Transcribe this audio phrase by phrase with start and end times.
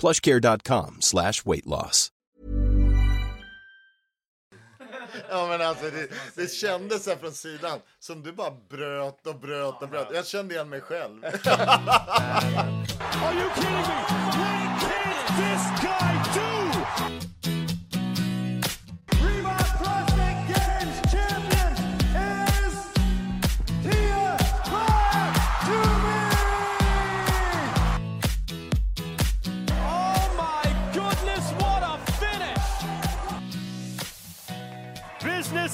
[0.00, 2.12] plushcare.com slash weight loss.
[5.30, 9.82] Ja men alltså det, det kändes här från sidan som du bara bröt och bröt
[9.82, 10.08] och bröt.
[10.14, 11.24] Jag kände igen mig själv.
[11.24, 11.32] Are
[13.34, 13.98] you kidding me?
[14.38, 16.67] What can this guy do?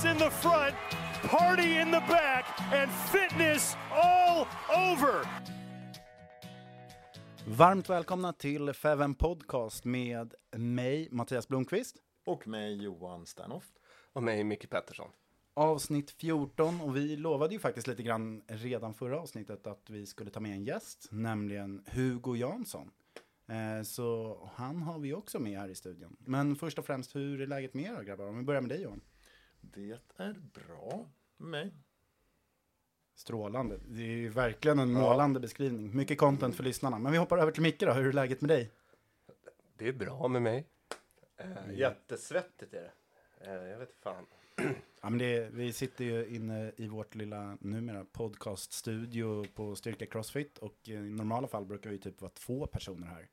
[0.05, 0.75] In the front,
[1.23, 5.27] party in the back, and fitness all over.
[7.47, 11.97] Varmt välkomna till Feven Podcast med mig, Mattias Blomqvist.
[12.27, 13.64] Och mig Johan Sternoff.
[14.13, 15.11] Och mig, Micke Pettersson.
[15.55, 20.31] Avsnitt 14 och vi lovade ju faktiskt lite grann redan förra avsnittet att vi skulle
[20.31, 22.91] ta med en gäst, nämligen Hugo Jansson.
[23.48, 26.17] Eh, så han har vi också med här i studion.
[26.19, 28.27] Men först och främst, hur är läget med er grabbar?
[28.27, 29.01] Om vi börjar med dig Johan.
[29.75, 31.75] Det är bra med mig.
[33.14, 33.80] Strålande.
[33.89, 35.97] Det är ju verkligen en målande beskrivning.
[35.97, 36.98] Mycket content för lyssnarna.
[36.98, 37.92] Men vi hoppar över till Micke då.
[37.92, 38.70] Hur är läget med dig?
[39.77, 40.67] Det är bra med mig.
[41.36, 42.92] Eh, jättesvettigt är det.
[43.51, 44.27] Eh, jag vet fan.
[45.02, 50.58] Ja, men det, vi sitter ju inne i vårt lilla numera podcaststudio på Styrka Crossfit
[50.58, 53.29] och i normala fall brukar vi typ vara två personer här.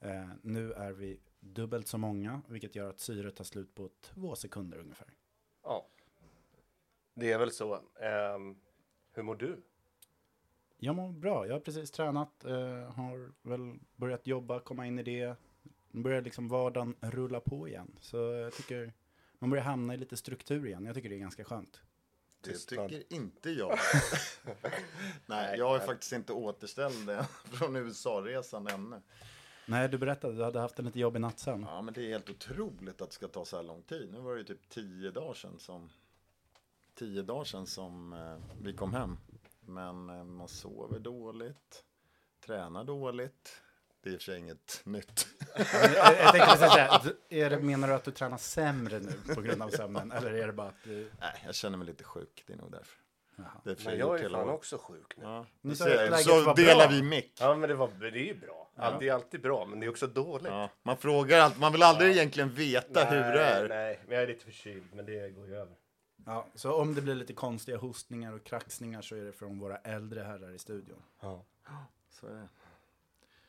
[0.00, 4.34] Eh, nu är vi dubbelt så många, vilket gör att syret tar slut på två
[4.34, 5.08] sekunder ungefär.
[5.66, 5.86] Ja.
[7.14, 7.74] Det är väl så.
[8.00, 8.56] Ehm,
[9.12, 9.62] hur mår du?
[10.78, 15.02] Jag mår bra, jag har precis tränat, eh, har väl börjat jobba, komma in i
[15.02, 15.36] det.
[15.90, 17.98] Nu börjar liksom vardagen rulla på igen.
[18.00, 18.92] Så jag tycker
[19.38, 20.84] man börjar hamna i lite struktur igen.
[20.84, 21.80] Jag tycker det är ganska skönt.
[22.40, 22.88] Det Tystnad.
[22.88, 23.78] tycker inte jag.
[25.26, 27.10] Nej, jag är faktiskt inte återställd
[27.44, 29.02] från USA-resan ännu.
[29.68, 31.62] Nej, du berättade, du hade haft en lite jobbig natt sen.
[31.68, 34.12] Ja, men det är helt otroligt att det ska ta så här lång tid.
[34.12, 35.90] Nu var det ju typ tio dagar sedan som,
[36.94, 39.18] tio dagar sedan som eh, vi kom hem.
[39.60, 41.84] Men eh, man sover dåligt,
[42.46, 43.62] tränar dåligt.
[44.00, 45.26] Det är i och för sig inget nytt.
[45.56, 45.66] jag,
[46.04, 49.62] jag tänkte precis säga, är det, menar du att du tränar sämre nu på grund
[49.62, 50.12] av sömnen?
[50.12, 51.10] Eller är det bara att du...
[51.20, 53.05] Nej, jag känner mig lite sjuk, det är nog därför.
[53.36, 53.46] Jaha.
[53.64, 55.24] Det Men jag är fan också sjuk nu.
[55.24, 56.96] Ja, läget så var delar bra.
[56.96, 57.32] vi mick.
[57.40, 58.70] Ja, men det, var, det är ju bra.
[58.76, 60.46] Allt, det är alltid bra, men det är också dåligt.
[60.52, 63.68] Ja, man frågar allt, man vill aldrig egentligen veta hur det är.
[63.68, 65.74] Nej, men jag är lite förkyld, men det går ju över.
[66.26, 69.76] Ja, så om det blir lite konstiga hostningar och kraxningar så är det från våra
[69.76, 71.02] äldre herrar i studion.
[71.20, 71.44] Ja.
[72.10, 72.48] Så är det.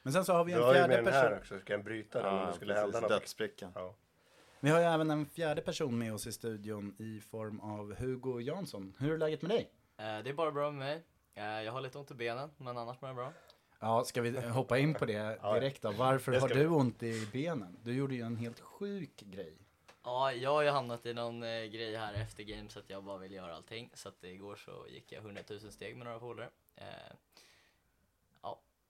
[0.04, 1.38] Men sen så har vi Du en har ju med fjärde den här person.
[1.40, 3.10] också, ska jag bryta den om Ja, du skulle hända något?
[3.10, 3.72] dödsbrickan.
[3.76, 3.96] Ja.
[4.60, 8.40] Vi har ju även en fjärde person med oss i studion i form av Hugo
[8.42, 8.94] Jansson.
[9.00, 9.72] Hur är läget med dig?
[9.98, 11.04] Eh, Det är bara bra med mig.
[11.34, 13.34] Eh, Jag har lite ont i benen, men annars mår jag bra.
[13.80, 15.92] Ja, ska vi hoppa in på det direkt då?
[15.92, 17.78] Varför har du ont i benen?
[17.84, 19.58] Du gjorde ju en helt sjuk grej.
[20.04, 23.18] Ja, jag har ju hamnat i någon eh, grej här efter games att jag bara
[23.18, 23.92] vill göra allting.
[23.94, 26.50] Så att igår så gick jag 100 000 steg med några polare.
[26.76, 26.86] Eh,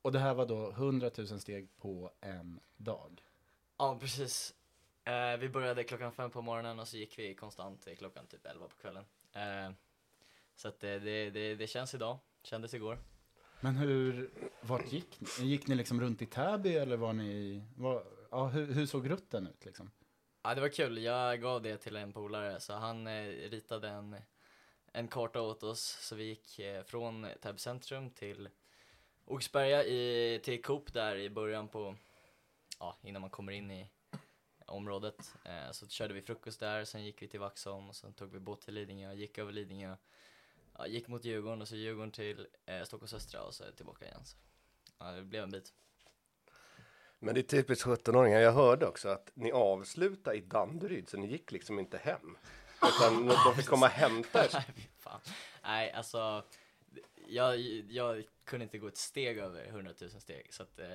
[0.01, 3.21] Och det här var då 100 000 steg på en dag.
[3.77, 4.56] Ja, precis.
[5.03, 8.45] Eh, vi började klockan fem på morgonen och så gick vi konstant till klockan typ
[8.45, 9.06] 11 på kvällen.
[10.57, 13.00] Så att det, det, det, det känns idag, kändes igår.
[13.62, 14.31] Men hur,
[14.62, 15.45] vart gick ni?
[15.45, 19.48] Gick ni liksom runt i Täby eller var ni, var, ja, hur, hur såg rutten
[19.48, 19.92] ut liksom?
[20.44, 20.98] Ja, det var kul.
[20.98, 24.15] Jag gav det till en polare, så han eh, ritade en,
[24.92, 25.98] en karta åt oss.
[26.01, 28.50] Så vi gick eh, från Täby centrum till
[29.25, 31.95] Oxberga i, till Coop där i början på,
[32.80, 33.89] ja, innan man kommer in i
[34.65, 35.33] området.
[35.45, 38.39] Eh, så körde vi frukost där, sen gick vi till Vaxholm och sen tog vi
[38.39, 39.95] båt till Lidingö, gick över Lidingö,
[40.77, 44.25] ja, gick mot Djurgården och så Djurgården till eh, Stockholms östra och så tillbaka igen.
[44.25, 44.38] Så,
[45.00, 45.74] ja, det blev en bit.
[47.19, 48.39] Men det är typiskt 17-åringar.
[48.39, 52.38] Jag hörde också att ni avslutade i Danderyd, så ni gick liksom inte hem.
[52.77, 54.50] Utan de fick komma och hämta er.
[54.53, 55.19] Nej, fan.
[55.63, 56.44] Nej, alltså.
[57.27, 57.59] Jag,
[57.89, 60.53] jag kunde inte gå ett steg över 100 000 steg.
[60.53, 60.88] Så att, eh,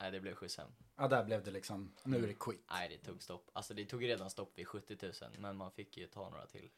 [0.00, 0.68] nej, det blev skjuts hem.
[0.96, 2.64] Ja, där blev det liksom, nu är det quit.
[2.70, 3.50] Nej, det tog stopp.
[3.52, 5.12] Alltså det tog redan stopp vid 70 000.
[5.38, 6.70] Men man fick ju ta några till.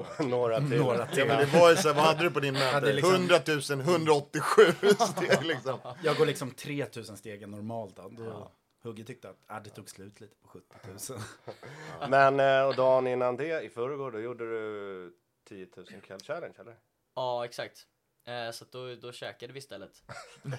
[0.18, 0.78] Några till.
[0.80, 1.26] Några Ja, till.
[1.26, 3.36] men det var ju så här, vad hade du på din Ja, liksom- 100
[3.70, 4.62] 000, 187
[4.98, 5.78] steg liksom.
[6.04, 8.08] Jag går liksom 3000 stegen normalt då.
[8.08, 8.50] då
[8.82, 10.64] Hugge tyckte att ah, det tog slut lite på 70
[11.12, 11.20] 000.
[12.10, 15.12] Men eh, och dagen innan det, i förrgår, då gjorde du
[15.48, 16.74] 10 000 kväll challenge eller?
[17.16, 17.86] Ja, exakt.
[18.26, 20.02] Eh, så då, då käkade vi istället.
[20.44, 20.50] eh,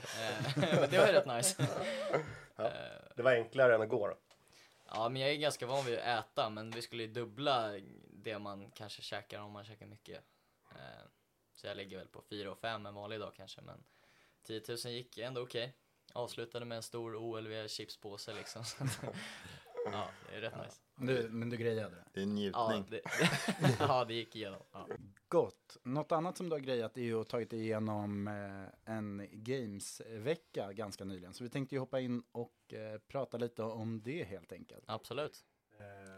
[0.55, 1.67] men det var ju rätt nice.
[2.57, 2.65] Eh,
[3.15, 4.13] Det var enklare än att gå då.
[4.89, 7.71] Ja, men jag är ganska van vid att äta, men vi skulle ju dubbla
[8.23, 10.23] det man kanske käkar om man käkar mycket.
[10.71, 11.05] Eh,
[11.53, 13.83] så jag ligger väl på 4 och 5 en vanlig dag kanske, men
[14.43, 15.73] 10 000 gick ändå okej.
[16.13, 18.63] Avslutade med en stor OLV chipspåse liksom.
[19.85, 20.81] Ja, det är rätt nice.
[20.95, 22.05] Du, men du grejade det.
[22.13, 23.01] Det är en Ja, njutning.
[23.01, 23.01] det,
[23.79, 24.61] ja, det gick igenom.
[24.71, 24.87] Ja.
[25.27, 25.77] Gott.
[25.83, 31.05] Något annat som du har grejat är ju att tagit igenom eh, en Games-vecka ganska
[31.05, 31.33] nyligen.
[31.33, 34.83] Så vi tänkte ju hoppa in och eh, prata lite om det helt enkelt.
[34.87, 35.45] Absolut.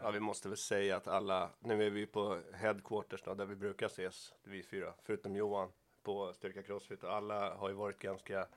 [0.02, 3.56] Ja, vi måste väl säga att alla, nu är vi på headquarters då, där vi
[3.56, 5.72] brukar ses, vi fyra, förutom Johan
[6.02, 8.48] på Styrka Crossfit och alla har ju varit ganska,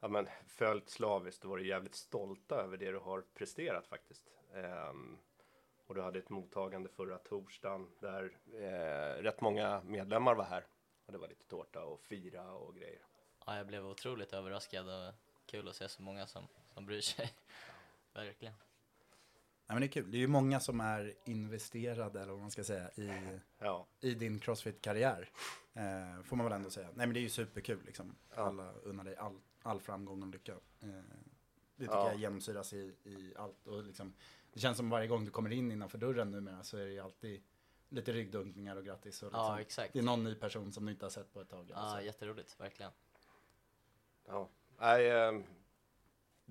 [0.00, 4.22] ja men följt slaviskt och varit jävligt stolta över det du har presterat faktiskt.
[4.54, 5.18] Ehm,
[5.86, 10.66] och du hade ett mottagande förra torsdagen där eh, rätt många medlemmar var här.
[11.06, 13.00] Och det var lite tårta och fira och grejer.
[13.46, 15.14] Ja, jag blev otroligt överraskad och
[15.46, 17.32] kul att se så många som, som bryr sig.
[18.12, 18.54] Verkligen.
[19.66, 20.10] Nej, men det är kul.
[20.10, 24.14] Det är ju många som är investerade, eller vad man ska säga, i, Ja, i
[24.14, 25.30] din Crossfit-karriär.
[25.74, 26.86] Eh, får man väl ändå säga.
[26.94, 28.16] Nej, men det är ju superkul liksom.
[28.34, 30.52] Alla unnar dig all, all framgång och lycka.
[30.52, 30.88] Eh,
[31.76, 32.08] det tycker Ja.
[32.10, 33.66] jag genomsyras i, i allt.
[33.66, 34.12] Och liksom,
[34.52, 37.00] det känns som varje gång du kommer in innanför dörren numera så är det ju
[37.00, 37.42] alltid
[37.88, 39.22] lite ryggdunkningar och grattis.
[39.22, 39.92] Och liksom, Ja, exakt.
[39.92, 41.66] Det är någon ny person som du inte har sett på ett tag.
[41.70, 42.02] Ja, Alltså.
[42.06, 42.92] jätteroligt, verkligen.
[44.26, 44.48] ja.
[44.78, 45.44] Nej, ehm,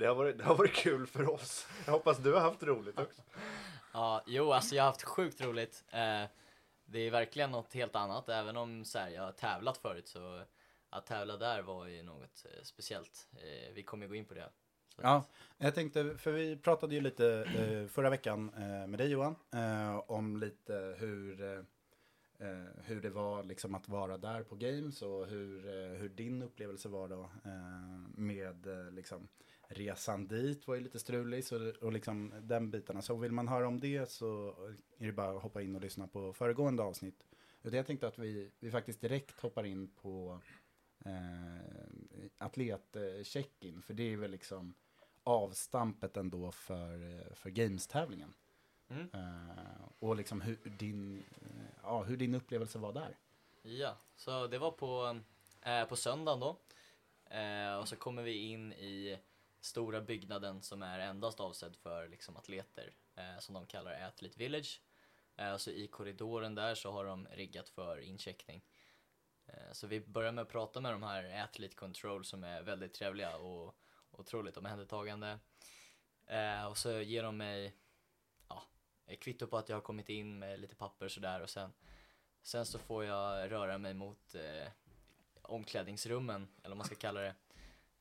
[0.02, 1.68] det, har varit, det har varit kul för oss.
[1.86, 3.22] Jag hoppas du har haft roligt också.
[3.94, 5.84] Ja, jo, alltså jag har haft sjukt roligt.
[5.92, 6.24] Eh,
[6.86, 10.42] det är verkligen något helt annat, även om så här, jag har tävlat förut så
[10.90, 13.28] att tävla där var ju något eh, speciellt.
[13.34, 14.50] Eh, vi kommer gå in på det.
[14.96, 15.24] Så Ja,
[15.58, 17.48] jag tänkte, för vi pratade ju lite
[17.92, 18.46] förra veckan
[18.88, 19.36] med dig Johan,
[20.08, 21.66] om lite hur,
[22.84, 25.64] hur det var liksom att vara där på Games och hur,
[25.98, 27.30] hur din upplevelse var då
[28.16, 29.28] med liksom
[29.72, 33.02] resan dit var ju lite strulig så, och liksom den bitarna.
[33.02, 34.56] Så vill man höra om det så
[34.98, 37.26] är det bara att hoppa in och lyssna på föregående avsnitt.
[37.64, 40.42] Utan jag tänkte att vi, vi faktiskt direkt hoppar in på
[41.06, 44.74] eh, atlet-check-in, för det är väl liksom
[45.24, 48.34] avstampet ändå för, för Games-tävlingen.
[48.90, 49.10] Mm.
[49.14, 53.18] Eh, och liksom hur din, eh, ja, hur din upplevelse var där.
[53.62, 55.20] Ja, så det var på,
[55.62, 56.58] eh, på söndagen då.
[57.36, 59.20] Eh, och så kommer vi in i
[59.62, 64.82] stora byggnaden som är endast avsedd för liksom, atleter, eh, som de kallar Athlete Village.
[65.38, 68.62] Eh, så i korridoren där så har de riggat för incheckning.
[69.46, 72.94] Eh, så vi börjar med att prata med de här Athlete Control som är väldigt
[72.94, 73.76] trevliga och
[74.12, 75.40] otroligt omhändertagande.
[76.26, 77.76] Eh, och så ger de mig
[78.48, 78.64] ja,
[79.06, 81.74] ett kvitto på att jag har kommit in med lite papper och sådär och sen
[82.44, 84.72] Sen så får jag röra mig mot eh,
[85.42, 87.36] omklädningsrummen, eller vad man ska kalla det.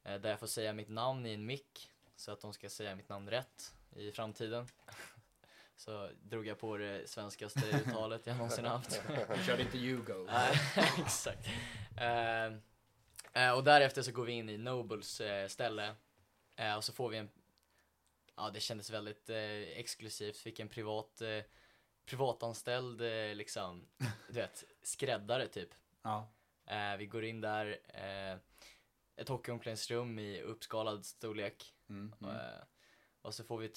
[0.04, 2.94] Eh, där jag får säga mitt namn i en mick, så att de ska säga
[2.94, 4.66] mitt namn rätt i framtiden.
[5.76, 9.02] så drog jag på det svenskaste uttalet jag någonsin haft.
[9.36, 10.28] Du körde inte Hugo.
[10.98, 11.48] Exakt.
[13.32, 15.94] Eh, och därefter så går vi in i Nobles eh, ställe.
[16.56, 17.30] Eh, och så får vi en,
[18.36, 19.30] ja det kändes väldigt
[19.74, 21.22] exklusivt, fick en privat,
[22.06, 23.00] privatanställd
[23.36, 23.86] liksom,
[24.28, 25.68] du vet, skräddare typ.
[26.02, 26.28] Ja.
[26.98, 27.78] Vi går in där,
[29.20, 31.74] ett hockeyomklädningsrum i uppskalad storlek.
[31.88, 32.36] Mm, mm.
[32.36, 32.62] Eh,
[33.22, 33.72] och så får vi,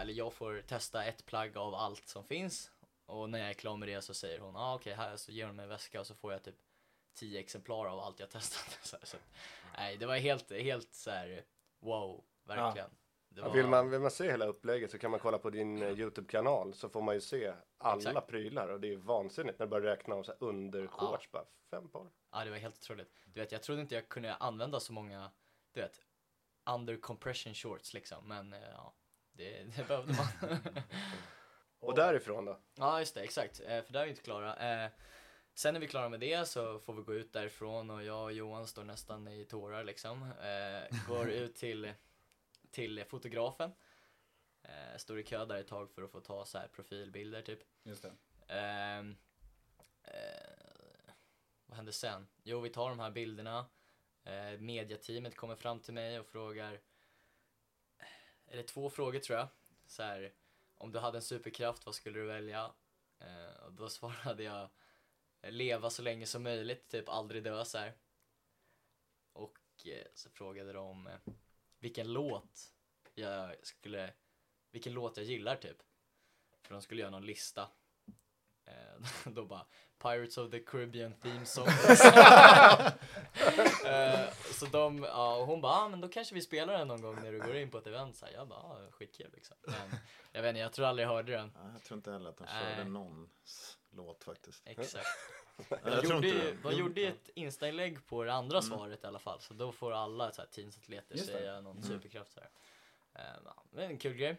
[0.00, 2.70] eller jag får testa ett plagg av allt som finns.
[3.06, 5.46] Och när jag är klar med det så säger hon, ah, okej här, så ger
[5.46, 6.56] hon mig en väska och så får jag typ
[7.14, 8.78] tio exemplar av allt jag testat.
[8.82, 9.16] så, här, så,
[9.76, 11.44] nej, det var helt, helt så här,
[11.80, 12.90] wow, verkligen.
[13.28, 15.82] Ja, var, vill, man, vill man se hela upplägget så kan man kolla på din
[15.82, 18.26] eh, Youtube-kanal så får man ju se alla Exakt.
[18.26, 21.88] prylar och det är vansinnigt när du börjar räkna om så här undershorts bara fem
[21.88, 22.06] par.
[22.36, 23.12] Ja, det var helt otroligt.
[23.24, 25.30] Du vet, jag trodde inte jag kunde använda så många,
[25.72, 26.00] du vet,
[26.64, 28.28] under compression shorts liksom.
[28.28, 28.94] Men eh, ja,
[29.32, 30.26] det, det behövde man.
[31.78, 32.60] Och därifrån då?
[32.74, 33.60] ja, just det, exakt.
[33.60, 34.56] Eh, för där är vi inte klara.
[34.56, 34.90] Eh,
[35.54, 38.24] sen när vi är klara med det så får vi gå ut därifrån och jag
[38.24, 40.32] och Johan står nästan i tårar liksom.
[41.08, 41.92] Går ut till,
[42.70, 43.72] till fotografen.
[44.96, 47.60] Står i kö där ett tag för att få ta så här profilbilder typ.
[47.82, 48.12] Just det.
[51.76, 52.26] Vad hände sen?
[52.42, 53.66] Jo, vi tar de här bilderna.
[54.24, 56.72] Eh, mediateamet kommer fram till mig och frågar,
[57.98, 58.06] eh,
[58.46, 59.48] eller två frågor tror jag.
[59.86, 60.34] Så här,
[60.74, 62.72] om du hade en superkraft, vad skulle du välja?
[63.18, 64.68] Eh, och då svarade jag,
[65.42, 67.92] leva så länge som möjligt, typ aldrig dö så här.
[69.32, 71.18] Och eh, så frågade de eh,
[71.78, 72.74] vilken låt
[73.14, 74.12] jag skulle,
[74.70, 75.82] vilken låt jag gillar typ.
[76.62, 77.70] För de skulle göra någon lista.
[78.66, 78.72] Eh,
[79.32, 79.66] då bara
[80.02, 81.66] Pirates of the Caribbean theme song.
[83.86, 87.02] eh, så de, ja, och hon bara, ah, men då kanske vi spelar den någon
[87.02, 88.16] gång när du går in på ett event.
[88.16, 89.56] Så här, jag bara, ah, skitkul liksom.
[89.66, 89.98] Men,
[90.32, 91.52] jag vet inte, jag tror aldrig jag hörde den.
[91.54, 94.62] Ja, jag tror inte heller att de körde någons låt faktiskt.
[94.66, 95.06] Exakt.
[95.84, 96.50] Jag gjorde, ju, det.
[96.50, 99.40] de Jo, gjorde ju ett instainlägg på det andra svaret i alla fall.
[99.40, 102.32] Så då får alla så här, teamsatleter säga någon superkraft.
[102.32, 102.50] Så här.
[103.14, 104.36] Eh, ja, men en kul grej.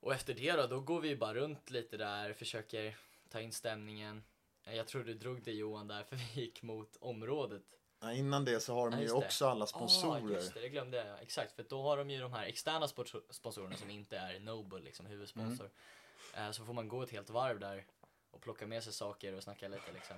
[0.00, 2.96] Och efter det då, då går vi bara runt lite där, försöker
[3.28, 4.24] ta in stämningen.
[4.66, 7.62] Eh, Jag tror du drog det Johan där, för vi gick mot området.
[8.02, 9.12] Ja, innan det så har de Ja, ju det.
[9.12, 10.34] också alla Ah, sponsorer.
[10.34, 11.22] just det, det glömde jag.
[11.22, 14.80] Exakt, för då har de ju de här externa sponsor- sponsorerna som inte är Noble,
[14.80, 15.70] liksom huvudsponsor.
[16.34, 16.46] Mm.
[16.46, 17.86] Eh, så får man gå ett helt varv där
[18.30, 20.16] och plocka med sig saker och snacka lite liksom.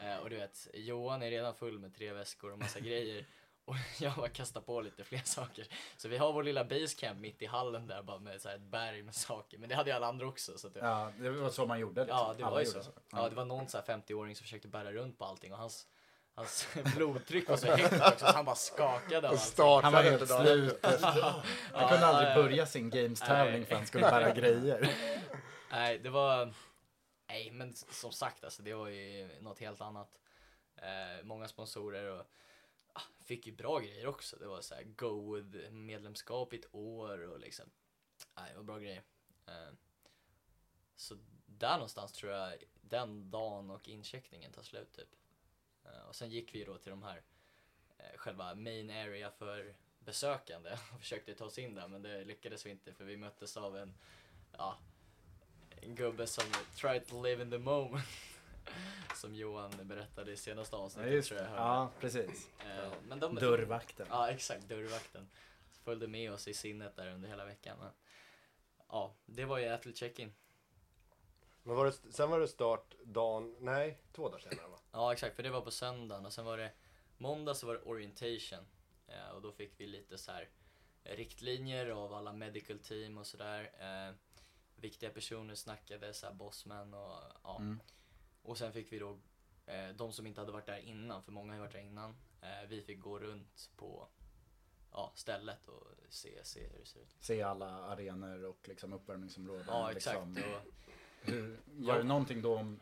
[0.00, 3.24] Eh, och du vet, Johan är redan full med tre väskor och massa grejer.
[3.68, 5.66] Och jag bara kastar på lite fler saker.
[5.96, 8.62] Så vi har vår lilla basecamp mitt i hallen där bara med så här ett
[8.62, 9.58] berg med saker.
[9.58, 10.58] Men det hade ju alla andra också.
[10.58, 12.00] Så att det, Ja, det var så man gjorde.
[12.00, 12.18] Liksom.
[12.18, 12.90] Ja, det Alla var ju gjorde så.
[13.12, 15.86] Ja, det var någon så här 50-åring som försökte bära runt på allting och hans,
[16.34, 19.64] hans blodtryck var så högt också så han bara skakade av allting.
[19.82, 20.78] Han var Startade helt slut.
[21.72, 22.34] Han kunde aldrig ja.
[22.34, 24.90] börja sin games-tävling för han skulle bära grejer.
[25.70, 26.54] Nej, det var...
[27.28, 30.18] Nej, men som sagt, alltså, det var ju något helt annat.
[30.76, 32.26] Eh, många sponsorer och
[33.20, 34.36] fick ju bra grejer också.
[34.36, 37.70] Det var så här Gowood-medlemskap i ett år och liksom...
[38.36, 39.02] Nej, det var bra grejer.
[39.46, 39.74] Eh,
[40.96, 45.08] så där någonstans tror jag den dagen och incheckningen tar slut typ.
[45.84, 47.22] Eh, och sen gick vi då till de här
[47.98, 52.66] eh, själva main area för besökande och försökte ta oss in där men det lyckades
[52.66, 53.94] vi inte för vi möttes av en
[54.52, 54.78] ja,
[55.82, 56.44] en gubbe som
[56.76, 58.04] tried to live in the moment
[59.14, 61.62] som Johan berättade i senaste Ja, avsnittet just tror jag hörde.
[61.62, 62.50] Ja, precis.
[62.58, 64.06] Eh, men de, Dörrvakten.
[64.10, 64.68] Ja, exakt.
[64.68, 65.28] Dörrvakten.
[65.84, 67.78] Följde med oss i sinnet där under hela veckan.
[67.78, 67.90] Men,
[68.88, 70.32] ja, det var ju Athlete check-in.
[71.62, 74.78] Men var det, sen var det start dagen, nej, två dagar senare va?
[74.92, 75.36] Ja, exakt.
[75.36, 76.72] För det var på söndagen och sen var det
[77.16, 78.66] måndag så var det orientation.
[79.06, 80.48] Eh, och då fick vi lite så här
[81.02, 83.70] riktlinjer av alla medical team och sådär.
[83.80, 84.14] Eh,
[84.76, 87.56] viktiga personer snackade, så här bossman och ja.
[87.58, 87.80] Mm.
[88.48, 89.18] Och sen fick vi då
[89.66, 92.16] eh, de som inte hade varit där innan, för många har ju varit där innan.
[92.40, 94.08] Eh, vi fick gå runt på
[94.92, 97.16] ja, stället och se, se hur det ser ut.
[97.20, 99.64] Se alla arenor och liksom uppvärmningsområden.
[99.68, 100.28] Ja, exakt.
[100.28, 100.52] Liksom.
[100.52, 100.60] Och,
[101.20, 102.80] Hur, var det någonting då om,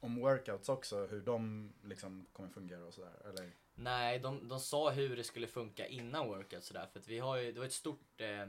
[0.00, 1.06] om workouts också?
[1.06, 3.26] Hur de liksom kommer fungera och sådär?
[3.28, 3.52] Eller?
[3.74, 6.86] Nej, de, de sa hur det skulle funka innan workout sådär.
[6.92, 8.48] För att vi har ju, det var ett stort, eh,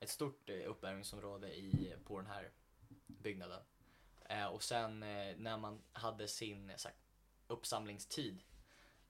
[0.00, 2.50] ett stort eh, uppvärmningsområde i, på den här
[3.06, 3.60] byggnaden.
[4.28, 6.96] Eh, och sen eh, när man hade sin eh, så här,
[7.46, 8.42] uppsamlingstid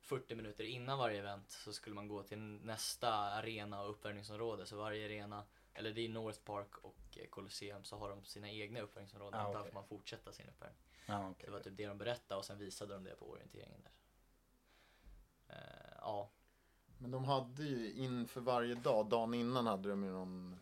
[0.01, 4.67] 40 minuter innan varje event så skulle man gå till nästa arena och uppvärmningsområde.
[4.67, 5.45] Så varje arena,
[5.75, 9.41] eller det är North Park och Colosseum, så har de sina egna uppvärmningsområden.
[9.41, 9.71] Ah, Där okej.
[9.71, 10.83] får man fortsätta sin uppvärmning.
[11.07, 11.47] Så okej.
[11.47, 13.93] det var typ det de berättade och sen visade de det på orienteringen där.
[15.49, 16.31] Eh, ja,
[16.99, 20.61] Men de hade ju inför varje dag, dagen innan hade de ju någon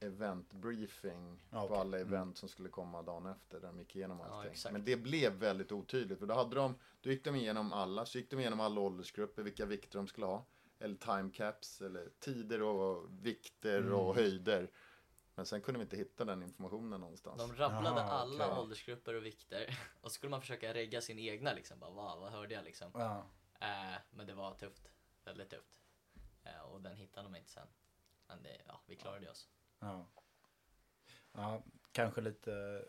[0.00, 1.78] event briefing Ja, på okej.
[1.80, 2.08] alla Mm.
[2.08, 4.52] event som skulle komma dagen efter där de gick igenom Ja, allting.
[4.52, 4.72] exakt.
[4.72, 8.18] Men det blev väldigt otydligt för då hade de, då gick de igenom alla, så
[8.18, 10.46] gick de igenom alla åldersgrupper, vilka vikter de skulle ha.
[10.78, 13.94] Eller time caps, eller tider och vikter Mm.
[13.94, 14.70] och höjder.
[15.34, 17.38] Men sen kunde vi inte hitta den informationen någonstans.
[17.42, 18.58] de rabblade Jaha, alla okej.
[18.58, 19.78] åldersgrupper och vikter.
[20.00, 21.78] Och så skulle man försöka regga sin egna liksom.
[21.78, 22.90] Bara, vad, vad hörde jag liksom?
[22.94, 23.26] Ja.
[23.60, 24.90] Eh, men det var tufft.
[25.24, 25.74] Väldigt tufft.
[26.44, 27.66] Eh, och den hittade de inte sen.
[28.26, 29.48] Men det, ja, vi klarade oss.
[29.84, 30.06] Ja.
[31.32, 31.62] ja,
[31.92, 32.84] kanske lite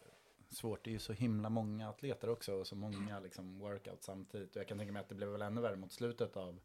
[0.50, 0.84] svårt.
[0.84, 4.56] Det är ju så himla många atleter också och så många liksom workouts samtidigt.
[4.56, 6.60] Och jag kan tänka mig att det blev väl ännu värre mot slutet av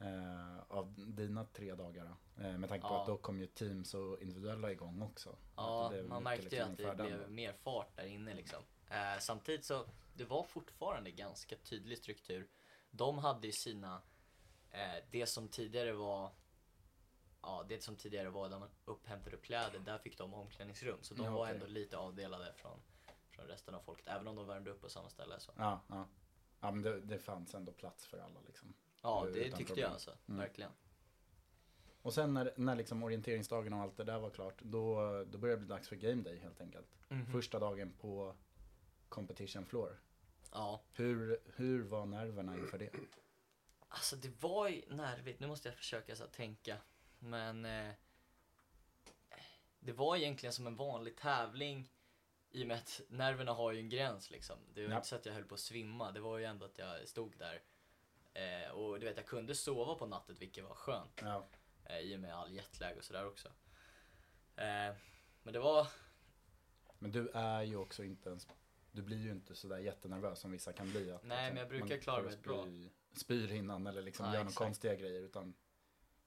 [0.00, 2.14] eh, av dina tre dagar.
[2.38, 3.00] Eh, med tanke på Ja.
[3.00, 5.36] att då kom ju teams och individuella igång också.
[5.56, 7.28] Ja, man märkte ju liksom att det den blev då.
[7.28, 8.62] mer fart där inne liksom.
[8.90, 12.48] Eh, samtidigt så, det var fortfarande ganska tydlig struktur.
[12.90, 14.02] De hade ju sina,
[14.70, 16.30] eh, det som tidigare var,
[17.42, 20.98] ja det som tidigare var där man upphämtade upp kläder, där fick de omklädningsrum.
[21.02, 22.80] Så de Ja, var ändå lite avdelade från,
[23.30, 25.40] från resten av folket, även om de värmde upp på samma ställe.
[25.40, 25.52] Så.
[25.56, 26.08] Ja, ja.
[26.60, 28.74] ja men det, det fanns ändå plats för alla liksom.
[29.02, 29.82] Ja, det tyckte problem.
[29.82, 30.40] jag alltså, Mm.
[30.40, 30.72] verkligen.
[32.02, 34.94] Och sen när, när liksom orienteringsdagen och allt det där var klart, då,
[35.24, 36.88] då började det bli dags för game day helt enkelt.
[37.08, 37.32] Mhm.
[37.32, 38.34] Första dagen på
[39.08, 40.00] competition floor.
[40.52, 42.90] Ja, Hur, hur var nerverna inför det?
[43.88, 46.76] Alltså det var ju nervigt, nu måste jag försöka så tänka.
[47.20, 47.92] Men eh,
[49.80, 51.92] det var egentligen som en vanlig tävling
[52.50, 54.56] i och med att nerverna har ju en gräns liksom.
[54.74, 54.96] Det var Ja.
[54.96, 57.38] inte så att jag höll på att svimma, det var ju ändå att jag stod
[57.38, 57.62] där.
[58.34, 61.20] Eh, och du vet, jag kunde sova på natten vilket var skönt.
[61.22, 61.48] Ja,
[61.84, 63.48] Eh, I och med all jetlag och sådär också.
[64.56, 64.94] Eh,
[65.42, 65.86] men det var,
[66.98, 68.48] men du är ju också inte ens,
[68.92, 71.10] du blir ju inte sådär jättenervös som vissa kan bli.
[71.12, 72.62] Att, Nej, men jag brukar klara mig bra.
[72.64, 75.54] spy- Spyr innan eller liksom Ja, gör några konstiga grejer utan,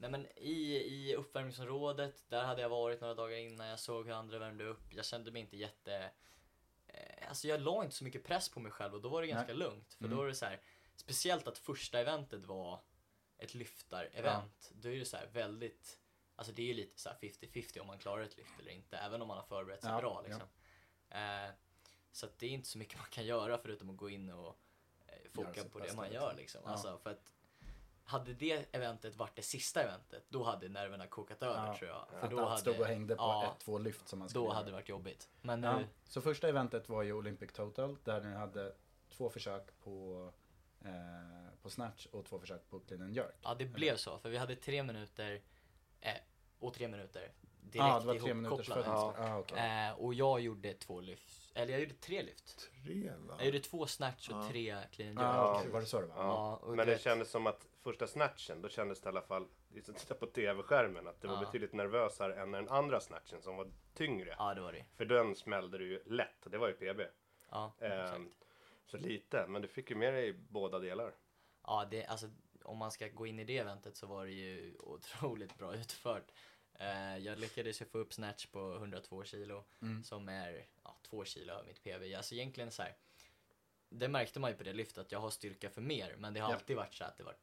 [0.03, 4.13] Nej men i, i uppvärmningsområdet, där hade jag varit några dagar innan, jag såg hur
[4.13, 4.93] andra värmde upp.
[4.93, 6.11] Jag kände mig inte jätte...
[6.87, 9.27] Eh, alltså jag la inte så mycket press på mig själv och då var det
[9.27, 9.93] ganska lugnt.
[9.93, 10.17] För Mm.
[10.17, 10.61] då var det så här,
[10.95, 12.79] speciellt att första eventet var
[13.37, 14.71] ett lyftar-event.
[14.73, 15.99] Då är det så här väldigt,
[16.35, 18.97] alltså det är ju lite så här 50-50 om man klarar ett lyft eller inte.
[18.97, 20.27] Även om man har förberett sig Ja, bra ja.
[20.29, 20.47] liksom.
[21.09, 21.51] Eh,
[22.11, 24.59] så det är inte så mycket man kan göra förutom att gå in och
[25.07, 26.61] eh, foka på det man gör liksom.
[26.65, 26.71] Ja.
[26.71, 27.32] Alltså, för att
[28.13, 31.77] hade det eventet varit det sista eventet, då hade nerverna kokat över Ja.
[31.77, 32.05] tror jag.
[32.21, 34.55] att allt stod och hängde på ja, ett, två lyft som man skulle Då göra.
[34.55, 35.29] hade det varit jobbigt.
[35.41, 38.73] Men nu, Ja, ja, så första eventet var ju Olympic Total där ni hade
[39.09, 40.29] två försök på,
[40.85, 40.91] eh,
[41.61, 43.35] på snatch och två försök på clean and jerk.
[43.57, 44.17] det blev så.
[44.17, 45.41] För vi hade tre minuter
[46.01, 46.11] eh,
[46.59, 48.83] och tre minuter direkt Ja, ah, det var tre minuters ihopkopplade.
[48.83, 49.33] födelse.
[49.33, 49.87] Ah, okej.
[49.87, 52.69] Eh, och jag gjorde två lyft, eller jag gjorde tre lyft.
[52.83, 53.35] Tre va?
[53.37, 54.49] Jag gjorde två snatch och Ja.
[54.51, 55.57] tre clean and Ah, jerk.
[55.59, 56.15] okej, var det så det var?
[56.15, 59.95] Ja, Men det kändes som att första snatchen, då kändes det i alla fall, liksom
[59.95, 64.35] titta på tv-skärmen, att det var betydligt nervösare än den andra snatchen som var tyngre.
[64.37, 64.85] Ja, det var det.
[64.95, 67.01] För den smällde du ju lätt, det var ju PB.
[67.49, 68.31] Ja, Ehm,
[68.85, 71.13] så lite, men du fick ju med dig båda delar.
[71.63, 72.29] Ja, det, alltså,
[72.63, 76.31] om man ska gå in i det eventet så var det ju otroligt bra utfört.
[76.79, 80.03] Eh, jag lyckades ju få upp snatch på 102 kilo Mm.
[80.03, 82.15] som är ja, 2 kilo över mitt PB.
[82.17, 82.95] Alltså egentligen så här,
[83.89, 86.39] det märkte man ju på det lyftet att jag har styrka för mer men det
[86.39, 86.55] har Ja.
[86.55, 87.35] alltid varit så att det var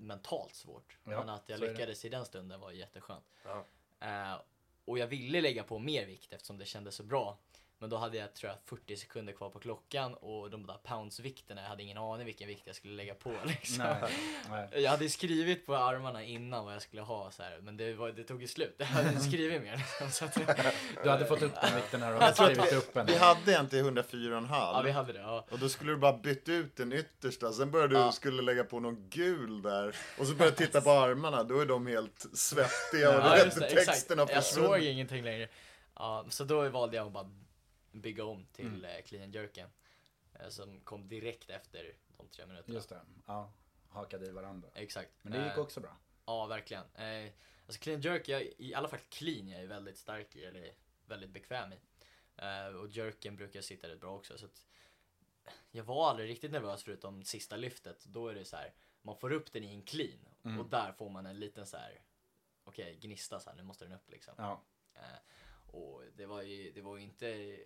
[0.00, 0.98] mentalt svårt.
[1.04, 3.24] Ja, men att jag lyckades i den stunden var jätteskönt.
[3.44, 3.66] Ja.
[4.00, 4.40] Eh,
[4.84, 7.38] och jag ville lägga på mer vikt eftersom det kändes så bra.
[7.82, 11.62] Men då hade jag tror jag 40 sekunder kvar på klockan och de där poundsvikterna,
[11.62, 13.76] jag hade ingen aning vilken vikt jag skulle lägga på liksom.
[13.84, 14.12] Nej,
[14.50, 14.82] nej.
[14.82, 18.08] Jag hade skrivit på armarna innan vad jag skulle ha så här, men det, var,
[18.10, 18.74] det tog ju slut.
[18.78, 19.76] Jag hade inte skrivit mer.
[19.76, 20.34] Liksom, så att,
[21.04, 23.06] Du hade fått upp den vikten här och Jag att skrivit upp en.
[23.06, 24.46] Vi hade en till 104,5.
[24.50, 25.18] ja, vi hade det.
[25.20, 25.46] Ja.
[25.50, 28.12] Och då skulle du bara byta ut den yttersta, sen började du Ja.
[28.12, 29.96] skulle lägga på någon gul där.
[30.18, 33.50] Och så började du titta på armarna, då är de helt svettiga och Ja, det,
[33.50, 34.34] texten har exakt.
[34.34, 34.84] Jag såg försvunnit.
[34.92, 35.48] ingenting längre.
[35.94, 37.30] Ja, så då valde jag att bara
[37.92, 38.84] bygga om till Mm.
[38.84, 39.02] mm.
[39.02, 39.68] clean jerken.
[40.34, 42.74] eh, Som kom direkt efter de tre minuterna.
[42.74, 43.52] Just det, ja.
[43.88, 44.68] Hakade i varandra.
[44.74, 45.10] Exakt.
[45.22, 45.96] Men det gick Eh, också bra.
[46.26, 46.84] Ja, verkligen.
[46.94, 47.32] Eh,
[47.66, 50.74] alltså clean and jerk, jag, i alla fall clean, jag är väldigt stark i, eller
[51.06, 51.78] väldigt bekväm i.
[52.36, 54.38] Eh, och jerken brukar sitta rätt bra också.
[54.38, 54.66] Så att
[55.70, 58.04] jag var aldrig riktigt nervös förutom sista lyftet.
[58.04, 60.60] Då är det så här, man får upp den i en clean Mm.
[60.60, 62.00] och där får man en liten så här,
[62.64, 64.34] okej, gnista så här, nu måste den upp liksom.
[64.38, 64.62] Ja.
[64.94, 65.18] Eh,
[65.74, 67.56] och det var ju, det var ju inte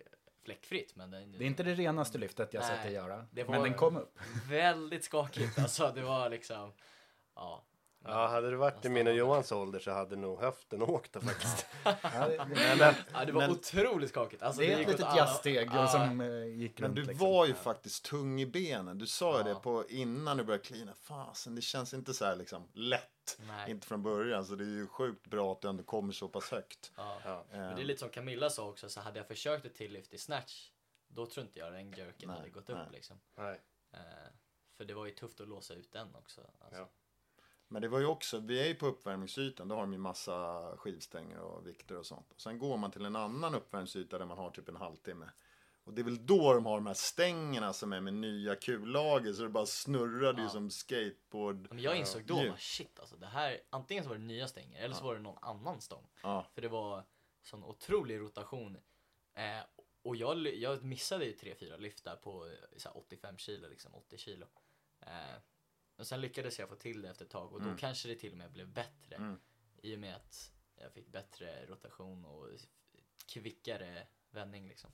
[0.43, 3.27] fläckfritt men den, Det är inte det renaste lyftet jag sett Nej, dig göra.
[3.31, 4.19] Men den kom upp.
[4.49, 5.91] väldigt skakigt alltså.
[5.95, 6.73] Det var liksom,
[7.35, 7.65] ja.
[8.07, 11.21] Ja, hade du varit i min och Johans ålder så hade nog höften åkt då
[11.21, 11.65] faktiskt.
[11.83, 14.43] Ja, det, det, Men, Ja, det var Men- otroligt skakigt.
[14.43, 15.87] Alltså, det är ett litet jazzsteg Ja.
[15.87, 16.95] som eh, gick Men runt.
[16.95, 17.27] du liksom.
[17.29, 18.97] var ju faktiskt tung i benen.
[18.97, 19.53] Du sa ju Ja.
[19.53, 20.93] det på innan du började klina.
[20.93, 23.37] Fasen, det känns inte så här liksom lätt.
[23.47, 23.71] Nej.
[23.71, 24.45] Inte från början.
[24.45, 26.91] Så det är ju sjukt bra att du ändå kommer så pass högt.
[26.95, 27.17] Ja.
[27.25, 27.45] ja.
[27.51, 30.13] Men det är lite som Camilla sa också, så hade jag försökt ett till lyft
[30.13, 30.69] i snatch,
[31.07, 32.77] då tror inte jag den jerken Nej, hade gått nej.
[32.85, 33.19] upp liksom.
[33.37, 33.61] Nej.
[33.93, 33.99] Eh,
[34.77, 36.41] för det var ju tufft att låsa ut den också.
[36.59, 36.87] Alltså.
[37.67, 40.63] Men det var ju också, vi är ju på uppvärmningsytan, då har de ju massa
[40.77, 42.31] skivstänger och vikter och sånt.
[42.31, 45.29] Och sen går man till en annan uppvärmningsyta där man har typ en halvtimme.
[45.83, 49.33] Och det är väl då de har de här stängerna som är med nya kullager
[49.33, 50.49] så det bara snurrade ju Ja.
[50.49, 51.67] som skateboard.
[51.69, 54.83] Men jag insåg då, bara, shit alltså, det här, antingen så var det nya stänger
[54.83, 56.07] eller så var det någon annan stång.
[56.23, 56.45] Ja.
[56.53, 57.03] För det var
[57.43, 58.77] sån otrolig rotation.
[59.33, 59.59] Eh,
[60.03, 63.95] och jag, jag missade ju 3-4 lyft där på eh, så här 85 kilo, liksom
[63.95, 64.45] 80 kilo.
[64.99, 65.09] Eh,
[65.95, 68.31] och sen lyckades jag få till det efter ett tag och då kanske det till
[68.31, 69.15] och med blev bättre.
[69.15, 69.39] Mm.
[69.81, 72.49] I och med att jag fick bättre rotation och
[73.27, 74.91] kvickare vändning liksom.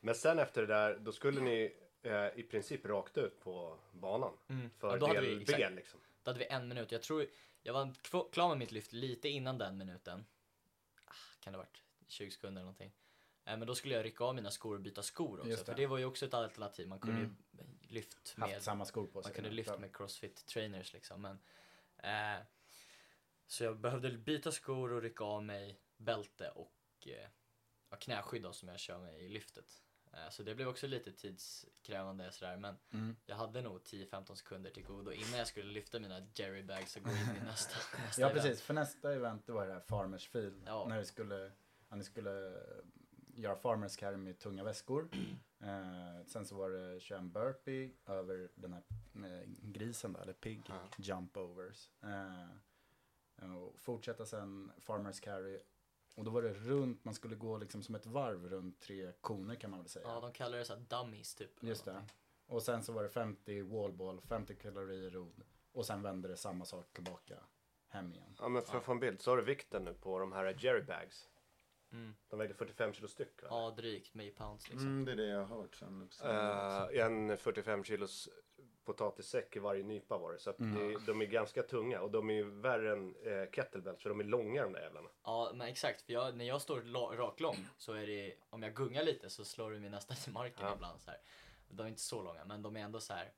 [0.00, 4.32] Men sen efter det där, då skulle ni eh, i princip rakt ut på banan.
[4.46, 5.58] Ja, För vi- del exakt.
[5.58, 6.00] B liksom.
[6.22, 6.92] Då hade vi en minut.
[6.92, 7.26] Jag tror
[7.62, 7.94] jag var
[8.32, 10.24] klar med mitt lyft lite innan den minuten.
[11.04, 12.92] Ah, kan det ha varit 20 sekunder eller någonting.
[13.44, 15.50] Eh, Men då skulle jag rycka av mina skor och byta skor också.
[15.50, 15.64] Det.
[15.64, 16.88] För det var ju också ett alternativ.
[16.88, 17.28] Man kunde ju
[17.88, 19.30] lyft med, Haft samma skor på sig.
[19.30, 19.54] man kunde Ja.
[19.54, 21.22] lyfta med crossfit trainers liksom.
[21.22, 21.38] Men,
[21.96, 22.42] eh,
[23.46, 26.72] så jag behövde byta skor och rycka av mig bälte och
[27.06, 27.28] eh,
[27.98, 29.82] knäskydd då, som jag kör med i lyftet.
[30.12, 32.56] Eh, så det blev också lite tidskrävande sådär.
[32.56, 33.16] Men Mm.
[33.26, 37.02] jag hade nog 10-15 sekunder till godo innan jag skulle lyfta mina jerry bags och
[37.02, 38.42] gå in i nästa, nästa Ja event.
[38.44, 40.62] precis, för nästa event det var det här Farmers Field.
[40.66, 40.86] Ja.
[40.88, 41.52] När vi skulle,
[41.88, 42.62] ja, ni skulle
[43.36, 45.08] göra Farmers Carry med tunga väskor.
[45.60, 48.82] Eh, sen så var det 21 burpee över den här
[49.14, 50.62] eh, grisen då, eller pig
[50.98, 51.90] jump overs.
[52.02, 55.60] Eh, och fortsätta sen Farmers Carry.
[56.14, 59.54] Och då var det runt, man skulle gå liksom som ett varv runt tre koner
[59.54, 60.08] kan man väl säga.
[60.08, 61.62] Ja, de kallar det så här dummies typ.
[61.62, 62.02] Just det.
[62.46, 65.44] Och sen så var det 50 wallball, 50 kalorier rodd.
[65.72, 67.34] Och sen vände det samma sak tillbaka
[67.88, 68.36] hem igen.
[68.38, 70.56] Ja men för att få en bild, så har du vikten nu på de här
[70.58, 71.28] Jerry bags.
[71.96, 72.14] Mm.
[72.28, 73.48] De vägde 45 kilo styck va?
[73.50, 74.88] Ja, drygt med pounds liksom.
[74.88, 76.08] Mm, det är det jag har hört sen.
[76.24, 78.28] Eh, en 45 kilos
[78.84, 80.38] potatissäck i varje nypa var det.
[80.38, 80.74] Så att Mm.
[80.92, 84.24] det, de är ganska tunga och de är värre än eh, kettlebells för de är
[84.24, 85.08] långa de där jävlarna.
[85.24, 86.02] Ja, men exakt.
[86.02, 86.80] För jag, när jag står
[87.16, 90.66] raklång så är det, om jag gungar lite så slår det mig nästan i marken
[90.66, 90.74] Ja.
[90.74, 91.20] ibland så här.
[91.68, 93.32] De är inte så långa, men de är ändå så här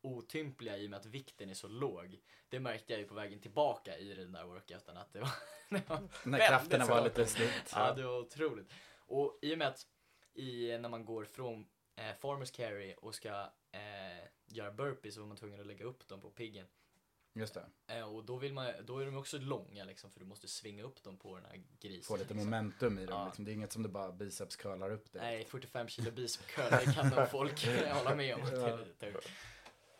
[0.00, 2.20] otympliga i och med att vikten är så låg.
[2.48, 5.32] Det märkte jag ju på vägen tillbaka i den där workouten att det var,
[5.70, 7.72] det var När krafterna var lite slut.
[7.72, 8.72] Ja, det var otroligt.
[8.98, 9.86] Och i och med att
[10.34, 15.28] i, när man går från eh, farmers carry och ska eh, göra burpees så var
[15.28, 16.66] man tvungen att lägga upp dem på piggen.
[17.38, 17.66] Just det.
[17.86, 20.82] Eh, och då, vill man, då är de också långa liksom för du måste svinga
[20.82, 22.02] upp dem på den här grisen.
[22.02, 22.50] Få lite liksom.
[22.50, 23.18] momentum i dem.
[23.18, 23.26] Ja.
[23.26, 23.44] Liksom.
[23.44, 25.18] Det är inget som du bara biceps curlar upp det.
[25.18, 28.50] Nej, 45 kilo bicep curl, det kan nog folk hålla med om att
[28.98, 29.14] det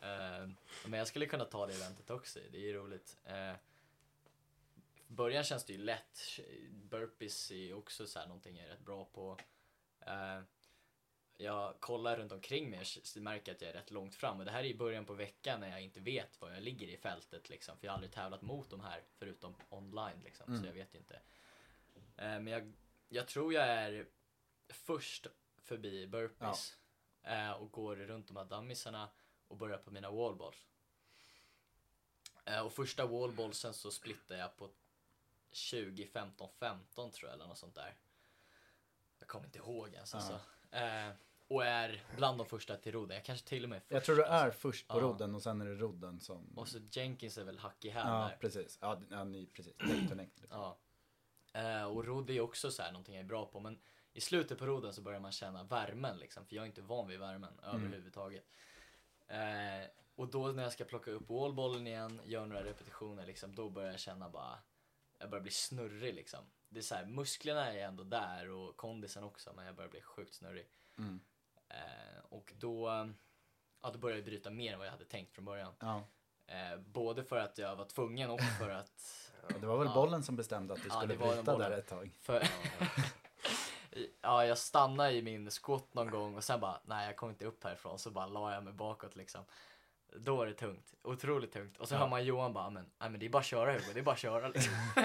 [0.01, 0.49] Eh,
[0.85, 3.17] men jag skulle kunna ta det eventet också, det är ju roligt.
[3.27, 3.55] Uh,
[5.07, 6.39] början känns det ju lätt,
[6.71, 9.37] burpees är ju också så här någonting jag är rätt bra på.
[9.99, 10.41] Eh,
[11.37, 14.51] jag kollar runt omkring mig och märker att jag är rätt långt fram och det
[14.51, 17.49] här är i början på veckan när jag inte vet var jag ligger i fältet
[17.49, 17.77] liksom.
[17.77, 20.99] För jag har aldrig tävlat mot de här förutom online liksom, så jag vet ju
[20.99, 21.19] inte.
[22.15, 22.73] Men jag,
[23.09, 24.05] jag tror jag är
[24.69, 26.77] först förbi burpees
[27.23, 29.09] eh, och går runt de här dummiesarna
[29.49, 30.57] och börjar på mina wallballs.
[32.45, 34.69] Eh, och första wallballsen så splittar jag på
[35.51, 37.95] 20, 15, 15 tror jag eller något sånt där.
[39.19, 40.39] Jag kommer inte ihåg ens alltså.
[40.71, 41.09] Eh,
[41.47, 43.15] och är bland de första till rodden.
[43.15, 43.91] Jag kanske till och med är först.
[43.91, 44.59] Jag tror du är alltså.
[44.59, 45.01] först på Ja.
[45.01, 46.57] rodden och sen är det rodden som...
[46.57, 48.37] Och så Jenkins är väl hack i häl ja, där.
[48.39, 48.77] precis.
[48.81, 49.73] Ja, ja ni, precis.
[49.79, 50.27] Liksom.
[50.49, 50.77] Ja.
[51.53, 53.59] Eh, och rodd är också så här någonting jag är bra på.
[53.59, 53.79] Men
[54.13, 56.45] i slutet på rodden så börjar man känna värmen liksom.
[56.45, 58.45] För jag är inte van vid värmen överhuvudtaget.
[59.29, 63.55] Eh, och då när jag ska plocka upp wallbollen igen, gör några repetitioner liksom.
[63.55, 64.59] Då börjar jag känna bara,
[65.19, 66.39] jag börjar bli snurrig liksom.
[66.69, 69.53] Det är så här, musklerna är ändå där och kondisen också.
[69.55, 70.67] Men jag börjar bli sjukt snurrig.
[71.69, 72.87] Eh, och då,
[73.81, 75.73] ja, då började jag bryta mer än vad jag hade tänkt från början.
[75.79, 76.03] Ja.
[76.47, 79.93] Eh, både för att jag var tvungen och för att Och det var väl Ja.
[79.93, 82.11] bollen som bestämde att du Ja, skulle den bryta där ett tag.
[82.19, 82.43] För...
[84.21, 87.45] ja, jag stannade i min squat någon gång och sen bara, nej jag kom inte
[87.45, 87.99] upp härifrån.
[87.99, 89.41] Så bara la jag mig bakåt liksom.
[90.15, 91.77] Då var det tungt, otroligt tungt.
[91.77, 93.83] Och så hör man Johan bara, men, nej, men det är bara att köra Hugo,
[93.93, 94.73] det är bara att köra liksom.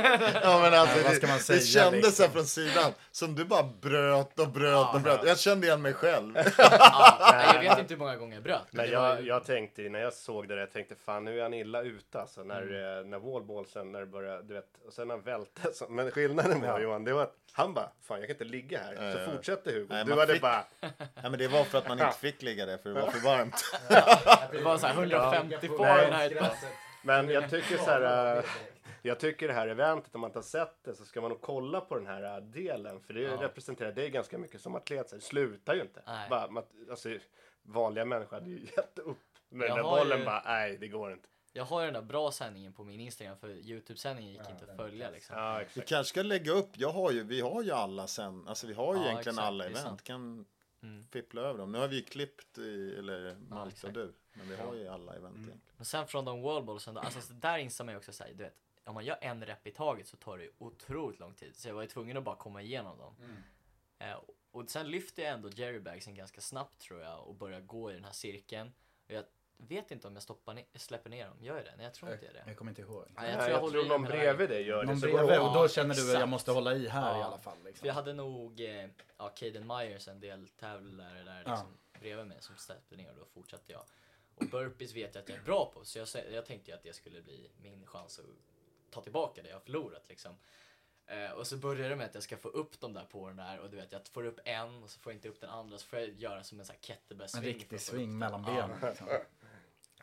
[0.42, 2.30] Ja men alltså, Ja, vad ska det, man det säga, kändes liksom?
[2.32, 5.20] från sidan som du bara bröt och bröt och bröt.
[5.24, 6.36] Jag kände igen mig själv.
[6.58, 8.66] ja, nej, jag vet inte hur många gånger jag bröt.
[8.70, 11.42] Var jag, ju- jag tänkte när jag såg det där, jag tänkte fan nu är
[11.42, 12.44] han illa ute alltså.
[12.44, 13.10] När, mm.
[13.10, 15.72] när wallballsen, när det började, du vet, och sen han välte.
[15.72, 18.78] Så, men skillnaden var Johan, det var att han bara, fan jag kan inte ligga
[18.78, 18.92] här.
[19.06, 19.32] Ja, Så ja.
[19.36, 19.86] fortsätter Hugo.
[19.90, 20.88] Nej, du hade fick- bara, Ja,
[21.30, 23.62] men det var för att man inte fick ligga där för det var för varmt.
[24.52, 25.78] Det var så här 150 Nej.
[25.78, 26.42] Fahrenheit.
[27.02, 28.36] men jag tycker så här.
[28.38, 28.44] äh,
[29.02, 31.40] Jag tycker det här eventet, om man inte har sett det så ska man nog
[31.40, 33.00] kolla på den här äh, delen.
[33.00, 33.36] För det Ja.
[33.40, 35.08] representerar dig ganska mycket som atlet.
[35.08, 36.02] Så det slutar ju inte.
[36.06, 36.26] Nej.
[36.30, 37.08] Bara, man, alltså,
[37.62, 39.18] vanliga människor hade ju gett upp.
[39.48, 41.28] Men Jag den där bollen ju- bara, nej det går inte.
[41.56, 44.76] Jag har ju den där bra sändningen på min Instagram för Youtube-sändningen gick inte att
[44.76, 45.36] följa liksom.
[45.38, 48.66] Ja, Vi kanske ska lägga upp, jag har ju, vi har ju alla sen, alltså
[48.66, 50.04] vi har ju Ja, egentligen exakt, alla event.
[50.04, 50.46] Kan
[50.82, 51.04] Mm.
[51.04, 51.72] fippla över dem.
[51.72, 55.34] Nu har vi klippt, i, eller Malte och du, men vi har ju alla event
[55.34, 55.60] egentligen.
[55.76, 58.56] Men sen från de wallballsen, alltså så där inser man ju också såhär, du vet,
[58.84, 61.56] om man gör en rep i taget så tar det ju otroligt lång tid.
[61.56, 63.14] Så jag var ju tvungen att bara komma igenom dem.
[63.98, 64.16] Eh,
[64.50, 68.04] och sen lyfter jag ändå jerrybagsen ganska snabbt tror jag och börjar gå i den
[68.04, 68.72] här cirkeln.
[69.06, 69.24] Och jag
[69.56, 71.36] vet inte om jag stoppar ner, släpper ner dem.
[71.40, 71.72] Gör jag det?
[71.76, 72.42] Nej, jag tror inte det.
[72.46, 73.04] Jag kommer inte ihåg.
[73.16, 74.86] Nej, Jag, jag tror, i dem någon hela bredvid dig gör det.
[74.86, 77.24] Någon bredvid och då Ja, känner du att jag måste hålla i här i Ja,
[77.24, 77.56] alla fall.
[77.64, 77.80] Liksom.
[77.80, 78.88] För jag hade nog, eh,
[79.18, 81.50] ja, Caden Myers, en del tävlare där Ja.
[81.50, 83.82] liksom, bredvid mig som släppte ner och då fortsatte jag.
[84.34, 86.92] Och burpees vet jag att jag är bra på, så jag, jag tänkte att det
[86.92, 88.24] skulle bli min chans att
[88.90, 90.36] ta tillbaka det jag har förlorat liksom.
[91.06, 93.36] Eh, och så börjar det med att jag ska få upp dem där på den
[93.36, 95.50] där och du vet jag får upp en och så får jag inte upp den
[95.50, 97.40] andra så får jag göra som en sån här En kettlebell-swing.
[97.40, 98.52] för riktig swing mellan Ja.
[98.68, 98.78] benen.
[98.90, 99.08] Liksom.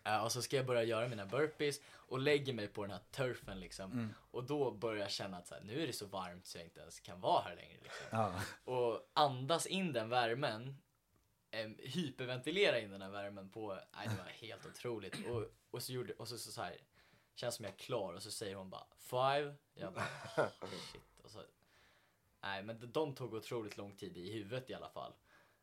[0.04, 3.02] Eh, och så ska jag börja göra mina burpees och lägger mig på den här
[3.12, 3.92] turfen liksom.
[3.92, 4.14] Mm.
[4.32, 6.66] Och då börjar jag känna att så här, nu är det så varmt så jag
[6.66, 7.78] inte ens kan vara här längre.
[7.84, 8.08] Liksom.
[8.12, 8.42] Ja.
[8.64, 10.78] Och andas in den värmen,
[11.52, 15.28] eh, hyperventilera in den här värmen på, nej det var helt otroligt.
[15.28, 16.78] Och, och så gjorde, och så, så, så här,
[17.36, 19.56] känns som jag är klar och så säger hon bara five.
[19.74, 20.08] Jag bara
[20.92, 21.20] shit.
[21.24, 21.40] Och så,
[22.42, 25.14] nej men de, de tog otroligt lång tid i huvudet i alla fall.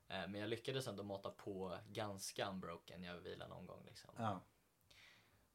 [0.08, 4.10] Eh, men jag lyckades ändå mata på ganska unbroken, jag vilade någon gång liksom.
[4.16, 4.40] Ja.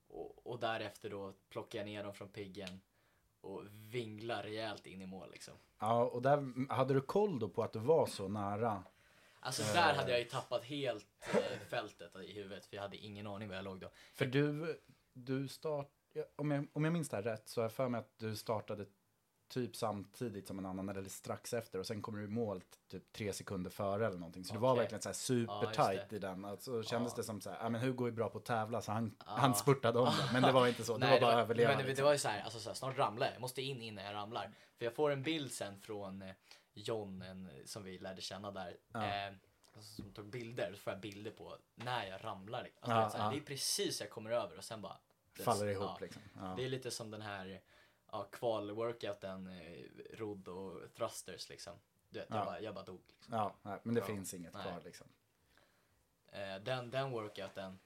[0.08, 2.82] Och, och därefter då plockar jag ner dem från piggen
[3.42, 5.54] och vinglar rejält in i mål liksom.
[5.80, 8.84] ja, och där hade du koll då på att du var så nära.
[9.40, 13.28] Alltså där hade jag ju tappat helt eh, fältet i huvudet för jag hade ingen
[13.28, 13.92] aning var jag låg då.
[14.14, 14.78] För du,
[15.14, 15.90] du start,
[16.36, 18.36] om, jag, om jag minns det här rätt så har jag för mig att du
[18.36, 18.86] startade
[19.54, 22.62] typ samtidigt som en annan eller strax efter och sen kommer du i mål
[22.92, 24.46] typ tre sekunder före eller någonting.
[24.46, 24.80] Så du var Okej.
[24.82, 26.16] verkligen så här super Ja, det.
[26.16, 26.46] i den.
[26.46, 27.18] Alltså, kändes Ja.
[27.18, 29.56] det som så här, ja men Hugo är bra på att tävla så han, han
[29.56, 30.30] spurtade om det.
[30.34, 31.70] Men det var inte så, det Nej, var bara överleva.
[31.70, 32.06] Men det, det liksom.
[32.06, 33.34] var ju så här, alltså så här, snart ramlar jag.
[33.36, 34.52] Jag måste in innan jag ramlar.
[34.78, 36.34] För jag får en bild sen från eh,
[36.74, 38.78] John, en, som vi lärde känna där.
[38.96, 39.34] Eh,
[39.82, 42.70] som tog bilder, så får jag bilder på när jag ramlar.
[42.82, 43.32] Alltså, Ja, du vet, så här, ja.
[43.32, 44.98] Det är precis jag kommer över och sen bara
[45.40, 45.98] Faller ihop ja.
[46.02, 46.22] liksom.
[46.36, 46.54] Ja.
[46.58, 47.62] Det är lite som den här
[48.14, 51.74] ja, kval-workouten, eh, rodd och thrusters liksom.
[52.10, 52.36] Du vet, Ja.
[52.38, 53.02] jag, bara, jag bara dog.
[53.08, 53.34] Liksom.
[53.34, 54.06] Ja, nej, men det Ja.
[54.08, 54.64] finns inget Nej.
[54.64, 55.08] kvar liksom.
[56.32, 57.80] Eh, den, den workouten,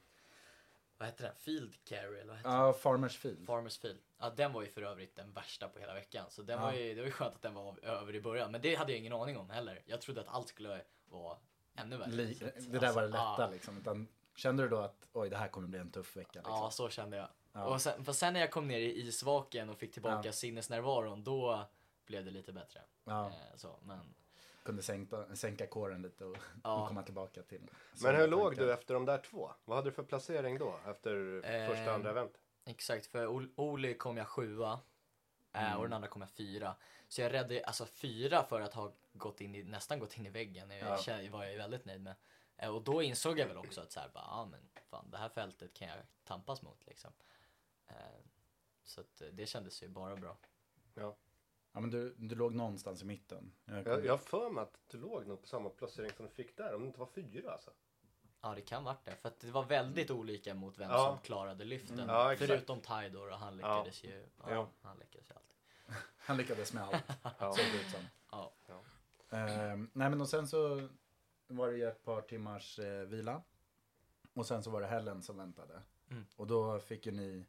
[0.97, 1.35] vad heter den?
[1.35, 3.45] Field carry eller vad heter Ja, Farmers Field.
[3.45, 3.99] Farmers field.
[4.17, 6.25] Ja, den var ju för övrigt den värsta på hela veckan.
[6.29, 6.65] Så den Ja.
[6.65, 8.51] var ju, det var ju skönt att den var över i början.
[8.51, 9.81] Men det hade jag ingen aning om heller.
[9.85, 11.37] Jag trodde att allt skulle vara
[11.75, 12.11] ännu värre.
[12.11, 13.49] Li- det där var det alltså, lätta ja.
[13.51, 13.77] liksom.
[13.77, 16.39] Utan, kände du då att oj, det här kommer bli en tuff vecka?
[16.39, 16.53] Liksom?
[16.53, 17.27] Ja, så kände jag.
[17.57, 17.65] Ja.
[17.65, 20.31] Och sen, för sen när jag kom ner i isvaken och fick tillbaka Ja.
[20.31, 21.65] sinnesnärvaron, då
[22.05, 22.81] blev det lite bättre.
[23.03, 23.27] Ja.
[23.27, 24.13] Eh, så, men
[24.63, 26.81] Kunde sänka, sänka kåren lite och, Ja.
[26.81, 27.61] och komma tillbaka till.
[28.01, 28.63] Men hur låg tankar.
[28.65, 29.51] du efter de där två?
[29.65, 30.79] Vad hade du för placering då?
[30.87, 32.33] Efter Ehm, första andra event?
[32.65, 34.79] exakt, för Ol- Oli kom jag sjua
[35.53, 35.77] eh, Mm.
[35.77, 36.75] och den andra kom jag fyra.
[37.07, 40.29] Så jag räddade alltså fyra för att ha gått in i, nästan gått in i
[40.29, 40.69] väggen.
[40.69, 41.17] Jag Ja.
[41.31, 42.15] var jag väldigt nöjd med.
[42.57, 45.17] Eh, och då insåg jag väl också att så här, bara, ja men fan det
[45.17, 47.11] här fältet kan jag tampas mot liksom.
[47.87, 47.95] Eh,
[48.83, 50.37] så att eh, det kändes ju bara bra.
[50.93, 51.15] Ja.
[51.71, 53.51] Ja, men du, du låg någonstans i mitten.
[53.65, 56.25] Jag Jag, kommer- jag har för mig att du låg nog på samma placering som
[56.25, 57.71] du fick där, om det inte var fyra alltså.
[58.41, 59.15] Ja det kan varit det.
[59.15, 61.07] För att det var väldigt olika mot vem Ja.
[61.07, 61.99] som klarade lyften.
[61.99, 62.09] Mm.
[62.15, 62.35] Ja.
[62.37, 64.25] Förutom Tidor och han lyckades ju.
[64.37, 64.69] Ja, Ja.
[64.81, 65.57] Han lyckades ju alltid.
[66.17, 67.03] Han lyckades med allt,
[67.39, 67.53] Ja.
[67.55, 68.01] såg det ut som.
[68.31, 68.53] Ja.
[69.29, 70.89] Ehm, nej men och sen så
[71.47, 73.41] var det ju ett par timmars eh, vila.
[74.33, 75.81] Och sen så var det Helen som väntade.
[76.09, 76.25] Mm.
[76.35, 77.45] Och då fick ju ni,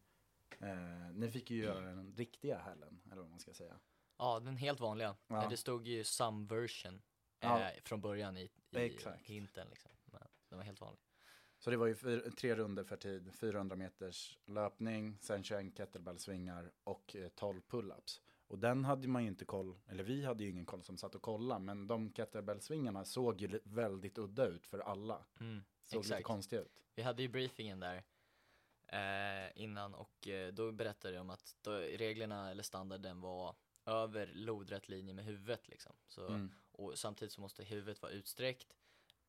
[0.60, 3.78] eh, ni fick ju göra den riktiga Helen, eller vad man ska säga.
[4.18, 5.16] Ja, den helt vanliga.
[5.28, 5.42] Ja.
[5.42, 7.00] Eh, Det stod ju some version eh,
[7.40, 7.70] Ja.
[7.84, 9.22] från början i, i Exakt.
[9.22, 9.90] hinten liksom.
[10.04, 11.00] Men den var helt vanlig.
[11.58, 16.72] Så det var ju fyr, tre runder för tid, 400 meters löpning, sen 21 kettlebellsvingar
[16.84, 18.20] och eh, 12 pull-ups.
[18.46, 21.14] Och den hade man ju inte koll, eller vi hade ju ingen koll som satt
[21.14, 25.24] och kollade, men de kettlebellsvingarna såg ju väldigt udda ut för alla.
[25.40, 26.24] Mm, Såg lite exakt.
[26.26, 26.82] konstiga ut.
[26.94, 28.04] Vi hade ju briefingen där
[28.88, 34.88] eh, innan och eh, då berättade de att då, reglerna eller standarden var över lodrätt
[34.88, 35.92] linje med huvudet liksom.
[36.06, 36.52] Så, Mm.
[36.72, 38.76] Och samtidigt så måste huvudet vara utsträckt,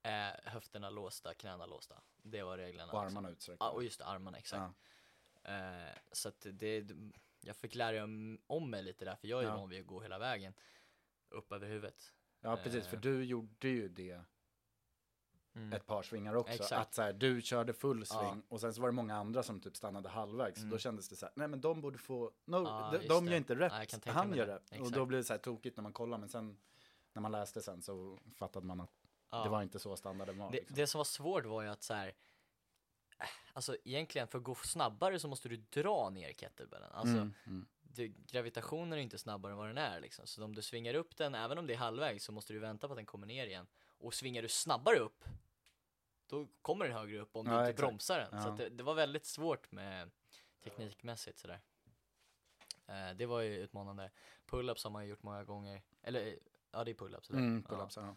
[0.04, 2.02] eh, höfterna låsta, knäna låsta.
[2.22, 2.92] Det var reglerna.
[2.92, 3.18] Och liksom.
[3.18, 3.66] armarna utsträckta.
[3.66, 4.76] Ja, och just det, armarna, exakt.
[5.44, 5.50] Ja.
[5.88, 6.92] Eh, så att det,
[7.42, 9.58] jag fick lära om, om mig lite där, för jag är ju Ja.
[9.58, 10.54] van vid att gå hela vägen
[11.30, 12.14] upp över huvudet.
[12.42, 13.02] Ja, precis, för Eh.
[13.02, 14.22] du gjorde ju det
[15.56, 15.74] Mm.
[15.74, 16.54] ett par svingar också.
[16.54, 16.72] Exakt.
[16.82, 18.36] Att så här, du körde full sving Ja.
[18.50, 20.58] och sen så var det många andra som typ stannade halvvägs.
[20.58, 20.70] Mm.
[20.70, 23.32] Då kändes det så här, nej men de borde få, no, Ja, de, de det.
[23.32, 24.56] gör inte rätt, Ja, han gör det.
[24.56, 24.70] rätt.
[24.70, 24.94] Och Exakt.
[24.96, 26.58] då blev det så här tokigt när man kollar, men sen
[27.14, 28.92] när man läste sen så fattade man att
[29.44, 30.52] det var inte så standarden var.
[30.52, 30.76] Det, liksom.
[30.76, 32.14] det som var svårt var ju att så här,
[33.54, 36.92] alltså egentligen för att gå snabbare så måste du dra ner kettlebellen.
[36.92, 37.68] Alltså Mm, mm.
[37.82, 40.28] det, gravitationen är inte snabbare än vad den är liksom.
[40.28, 42.88] Så om du svingar upp den, även om det är halvvägs, så måste du vänta
[42.88, 43.68] på att den kommer ner igen.
[44.00, 45.24] Och svingar du snabbare upp,
[46.28, 47.88] då kommer den högre upp om du Ja, inte exakt.
[47.88, 48.42] bromsar den.
[48.42, 48.52] Så Ja.
[48.52, 50.12] att det, det var väldigt svårt med
[50.64, 51.60] teknikmässigt sådär.
[52.88, 54.12] Eh, det var ju utmanande.
[54.46, 55.82] Pull-ups har man ju gjort många gånger.
[56.02, 56.40] Eller,
[56.72, 57.30] ja det är pull-ups?
[57.34, 57.76] Mm, ja.
[57.76, 58.16] pull-ups, ja.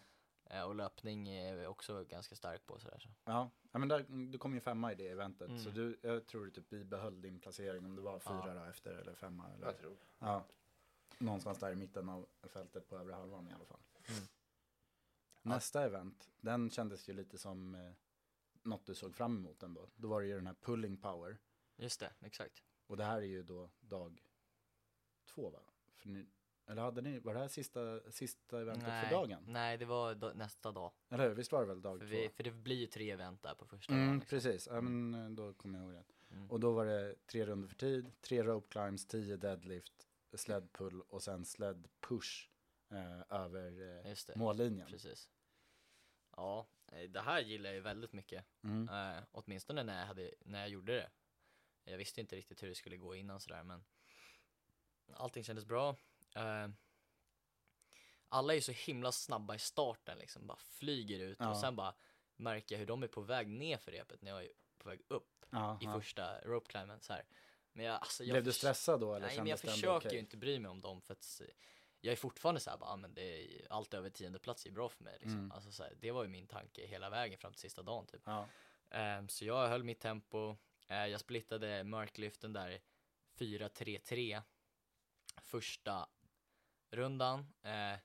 [0.55, 2.99] Eh, och löpning är jag också ganska stark på sådär.
[2.99, 3.09] Så.
[3.25, 5.47] Ja, ja men där, du kom ju femma i det eventet.
[5.47, 5.59] Mm.
[5.63, 8.69] Så du, jag tror du typ bibehöll din placering om du var fyra Ja.
[8.69, 9.49] efter eller femma.
[9.53, 9.97] Eller, Jag tror.
[10.19, 10.45] Ja,
[11.17, 13.79] någonstans där i mitten av fältet på övre halvan i alla fall.
[14.09, 14.23] Mm.
[15.43, 17.91] Nästa event, den kändes ju lite som eh,
[18.63, 19.89] något du såg fram emot ändå.
[19.95, 21.37] Då var det ju den här pulling power.
[21.77, 22.63] Just det, exakt.
[22.87, 24.21] Och det här är ju då dag
[25.25, 25.59] två va?
[25.95, 26.25] För ni,
[26.67, 29.43] eller hade ni, var det här sista, sista eventet för dagen?
[29.47, 30.91] nej, det var da- nästa dag.
[31.09, 31.35] Eller hur?
[31.35, 32.11] Visst var det väl dag För, två?
[32.11, 34.19] vi, för det blir ju tre event där på första Mm, dagen.
[34.19, 34.29] Liksom.
[34.37, 36.35] precis, ja, men eh, då kommer jag ihåg det.
[36.35, 36.51] Mm.
[36.51, 41.01] Och då var det tre runder för tid, tre rope climbs, tio deadlift, sled pull
[41.01, 42.49] och sen sled push
[42.91, 44.87] eh, över eh, mållinjen.
[44.87, 45.29] Precis.
[46.35, 48.45] Ja, eh, det här gillar jag ju väldigt mycket.
[48.63, 48.89] Mm.
[48.89, 51.09] Eh, åtminstone när jag, hade, när jag gjorde det.
[51.83, 53.83] Jag visste inte riktigt hur det skulle gå innan sådär men
[55.13, 55.95] allting kändes bra.
[56.35, 56.67] Eh,
[58.29, 61.49] alla är ju så himla snabba i starten liksom, bara flyger ut Ja.
[61.49, 61.95] och sen bara
[62.35, 65.01] märker jag hur de är på väg ner för repet när jag är på väg
[65.07, 65.93] upp Ja, i ja.
[65.99, 67.25] första rope climben så här.
[67.71, 70.37] Men jag, alltså, jag Blev du stressad då eller Nej men jag försöker ju inte
[70.37, 71.41] bry mig om dem för att
[72.05, 74.89] jag är fortfarande såhär bara, ah, men det är, allt över tionde plats är bra
[74.89, 75.39] för mig liksom.
[75.39, 75.51] Mm.
[75.51, 78.21] Alltså, så här, det var ju min tanke hela vägen fram till sista dagen typ.
[78.25, 78.47] Ja,
[78.89, 80.55] Ehm, så jag höll mitt tempo,
[80.87, 82.81] Eh, jag splittade marklyften där
[83.39, 84.41] 4-3-3
[85.41, 86.09] första
[86.91, 87.53] rundan.
[87.61, 87.97] Eh,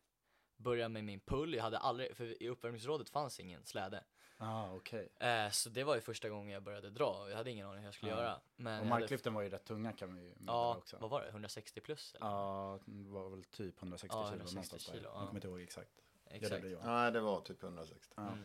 [0.57, 4.05] började med min pull, jag hade aldrig, för i uppvärmningsrådet fanns ingen släde.
[4.39, 5.09] Ah, okej.
[5.19, 7.79] Eh, så det var ju första gången jag började dra och jag hade ingen aning
[7.79, 8.19] hur jag skulle Ja.
[8.19, 8.41] göra.
[8.57, 10.99] Men Och jag hade- marklyften var ju rätt tunga kan vi ju Ja, också.
[11.01, 11.29] vad var det?
[11.31, 12.15] 160 plus?
[12.15, 12.27] Eller?
[12.27, 14.93] Ja, det var väl typ 160 Ja, kilo 160 någonstans där.
[14.93, 15.19] kilo, Jag ja.
[15.27, 15.91] kommer inte ihåg exakt.
[16.31, 16.63] Exakt.
[16.63, 16.85] Det jag.
[16.85, 18.13] Nej, det var typ 160.
[18.17, 18.23] Ja.
[18.33, 18.45] Mm.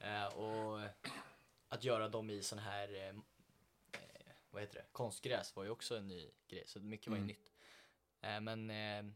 [0.00, 0.80] Eh, och
[1.68, 3.14] att göra dem i sån här, eh, eh,
[4.50, 7.26] vad heter det, konstgräs var ju också en ny grej, så mycket var ju Mm.
[7.26, 7.52] nytt.
[8.20, 9.12] Eh, men eh,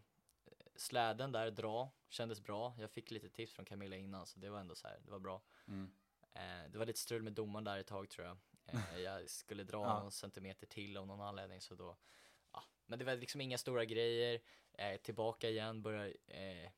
[0.77, 2.75] släden där, dra, kändes bra.
[2.79, 5.19] Jag fick lite tips från Camilla innan, så det var ändå så här, det var
[5.19, 5.41] bra.
[5.69, 5.93] Mm.
[6.33, 8.39] Eh, det var lite strul med domaren där ett tag tror jag.
[8.67, 10.01] Eh, jag skulle dra Ja.
[10.01, 11.97] någon centimeter till av någon anledning, så då,
[12.53, 12.65] ja.
[12.87, 14.41] Men det var liksom inga stora grejer.
[14.73, 16.71] Eh, tillbaka igen, börja eh,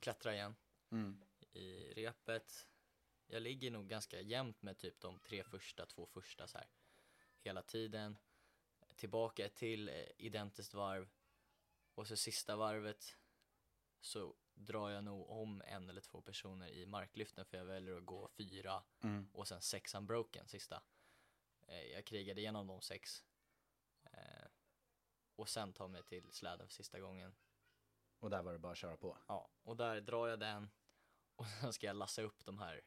[0.00, 0.56] klättra igen
[0.90, 1.20] Mm.
[1.52, 2.68] i repet.
[3.26, 6.68] Jag ligger nog ganska jämnt med typ de tre första, två första så här.
[7.40, 8.18] Hela tiden.
[8.96, 11.08] Tillbaka till identiskt varv.
[11.94, 13.16] Och så sista varvet
[14.00, 18.06] så drar jag nog om en eller två personer i marklyften för jag väljer att
[18.06, 19.28] gå fyra Mm.
[19.32, 20.82] och sen sex unbroken sista.
[21.66, 23.24] Eh, jag krigade igenom de sex.
[24.02, 24.46] Eh,
[25.36, 27.34] och sen tar mig till släden för sista gången.
[28.18, 29.18] Och där var det bara att köra på.
[29.28, 30.70] Ja, och där drar jag den
[31.36, 32.82] och sen ska jag lassa upp de här.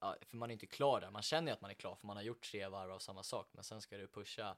[0.00, 1.10] Ja, för man är inte klar där.
[1.10, 3.22] Man känner ju att man är klar för man har gjort tre varv av samma
[3.22, 3.48] sak.
[3.52, 4.56] Men sen ska du pusha,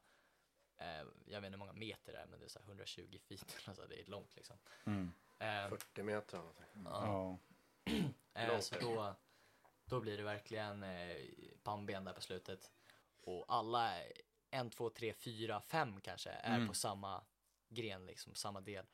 [0.76, 0.86] eh,
[1.26, 3.56] jag vet inte hur många meter det är, men det är så här 120 feet.
[3.68, 4.58] Alltså det är långt liksom.
[4.86, 5.12] Mm.
[5.42, 6.82] Eh, 40 meter eller någonting.
[6.84, 7.38] ja.
[7.84, 7.98] Ja.
[8.34, 9.14] Eh, så då,
[9.84, 11.16] då blir det verkligen eh,
[11.62, 12.70] pannben där på slutet.
[13.20, 14.12] Och alla, eh,
[14.50, 16.68] en, två, tre, fyra, fem kanske, är Mm.
[16.68, 17.24] på samma
[17.68, 18.86] gren, liksom samma del.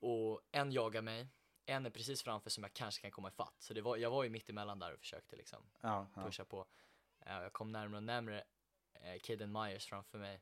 [0.00, 1.28] Och en jagar mig,
[1.66, 3.54] en är precis framför som jag kanske kan komma ifatt.
[3.58, 6.22] Så det var, jag var ju mitt emellan där och försökte liksom Ja, ja.
[6.22, 6.66] pusha på.
[7.20, 8.44] Eh, jag kom närmare och närmare
[8.92, 10.40] eh, Caden Myers framför mig.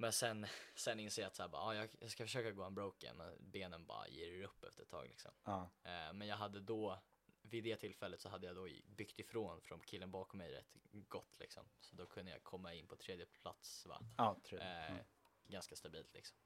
[0.00, 3.16] Men sen, sen inser jag att så här, bara, ah, jag, ska försöka gå unbroken,
[3.16, 5.30] men benen bara ger upp efter ett tag liksom.
[5.44, 5.70] ja.
[5.84, 6.98] Eh, men jag hade då,
[7.42, 11.38] vid det tillfället så hade jag då byggt ifrån från killen bakom mig rätt gott
[11.38, 11.68] liksom.
[11.80, 14.02] Så då kunde jag komma in på tredje plats va.
[14.44, 14.90] tror jag.
[14.90, 15.04] Eh, Ja.
[15.52, 16.38] Ganska stabilt liksom.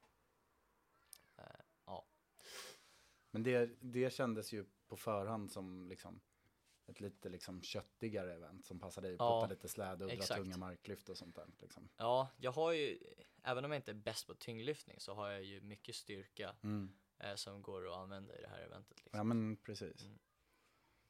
[1.36, 1.44] Eh,
[1.86, 2.06] ja.
[3.30, 6.20] Men det, det kändes ju på förhand som liksom
[6.86, 9.16] ett lite liksom köttigare event som passade i.
[9.18, 11.46] Ja, Putta lite släde och dra tunga marklyft och sånt där.
[11.58, 11.88] Liksom.
[11.96, 12.98] ja, jag har ju,
[13.42, 16.92] även om jag inte är bäst på tyngdlyftning så har jag ju mycket styrka Mm.
[17.18, 19.18] eh, som går att använda i det här eventet liksom.
[19.18, 20.02] Ja men precis.
[20.04, 20.18] Mm.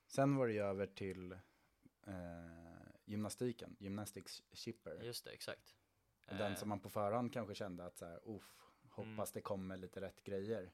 [0.06, 1.32] Sen var det ju över till
[2.06, 2.12] eh,
[3.04, 5.02] gymnastiken, gymnastics chipper.
[5.02, 5.74] Just det, exakt.
[6.26, 8.58] Den Eh, som man på förhand kanske kände att så här, uff,
[8.90, 9.26] hoppas Mm.
[9.34, 10.72] det kommer lite rätt grejer.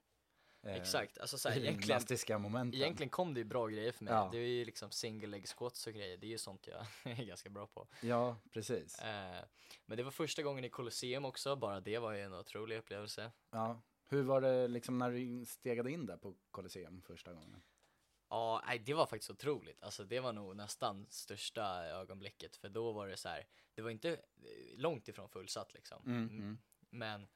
[0.62, 2.80] Eh, Exakt, alltså så här, i de egentligen, momenten.
[2.80, 4.14] egentligen kom det ju bra grejer för mig.
[4.14, 4.28] Ja.
[4.32, 6.86] Det är ju liksom single leg squats och grejer, det är ju sånt jag
[7.18, 7.88] är ganska bra på.
[8.02, 8.98] Ja, precis.
[8.98, 9.44] Eh,
[9.86, 13.32] men det var första gången i Colosseum också, bara det var ju en otrolig upplevelse.
[13.50, 13.82] Ja.
[14.06, 17.62] Hur var det liksom när du stegade in där på Colosseum första gången?
[18.30, 19.82] Ja, nej, det var faktiskt otroligt.
[19.82, 23.90] Alltså det var nog nästan största ögonblicket, för då var det så här, det var
[23.90, 24.18] inte eh,
[24.76, 26.02] långt ifrån fullsatt liksom.
[26.06, 26.28] Mm.
[26.28, 26.58] mm.
[26.90, 27.28] Men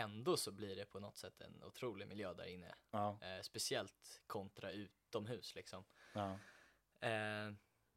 [0.00, 2.74] ändå så blir det på något sätt en otrolig miljö där inne.
[2.90, 5.84] Ja, Eh, speciellt kontra utomhus liksom.
[6.14, 6.38] ja,
[7.08, 7.52] Eh,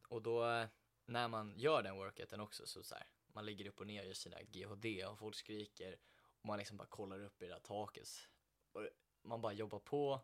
[0.08, 0.66] och då
[1.06, 4.14] när man gör den workouten också så, så här, man ligger upp och ner i
[4.14, 5.96] sina GHD och folk skriker
[6.40, 8.08] och man liksom bara kollar upp i det där taket.
[8.72, 8.88] Och
[9.22, 10.20] man bara jobbar på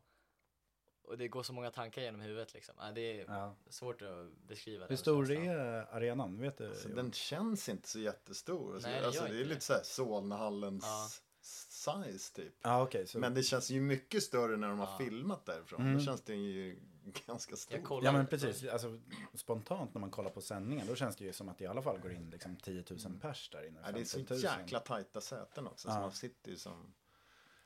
[1.02, 2.74] och det går så många tankar genom huvudet liksom.
[2.78, 3.56] Ja, det är Ja.
[3.68, 6.38] svårt att beskriva Hur stor är arenan?
[6.40, 6.68] Vet du?
[6.68, 8.74] Alltså, den känns inte så jättestor.
[8.74, 9.60] Alltså, Nej, alltså, gör det är inte lite det.
[9.64, 11.08] såhär Solnahallens Ja.
[11.42, 12.54] Size typ.
[12.62, 13.06] Ja, okej.
[13.06, 13.18] så...
[13.18, 14.98] Men det känns ju mycket större när de har Ja.
[14.98, 15.80] filmat därifrån.
[15.80, 15.94] Mm.
[15.98, 16.76] Då känns den ju
[17.26, 17.76] ganska stor.
[17.78, 18.98] Jag kollar Ja men precis, alltså,
[19.34, 21.82] spontant när man kollar på sändningen då känns det ju som att det i alla
[21.82, 23.80] fall går in liksom 10 000 pers där inne.
[23.84, 24.44] Ja, det är så 15 000.
[24.44, 25.88] jäkla tajta säten också.
[25.88, 26.00] Så Ja.
[26.00, 26.92] man sitter ju som...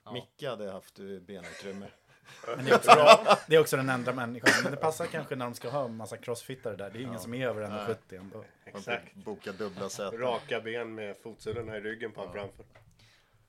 [0.04, 0.12] Ja.
[0.12, 1.86] Micke hade haft eh, benutrymme.
[2.56, 4.50] Men det är, också, det är också den enda människan.
[4.62, 6.90] Men det passar kanske när de ska ha en massa crossfittare där.
[6.90, 8.44] Det är ingen som är över 1,70 ändå.
[8.64, 9.14] Exakt.
[9.14, 10.18] boka dubbla säten.
[10.20, 12.64] Raka ben med fotsulorna i ryggen på honom framför.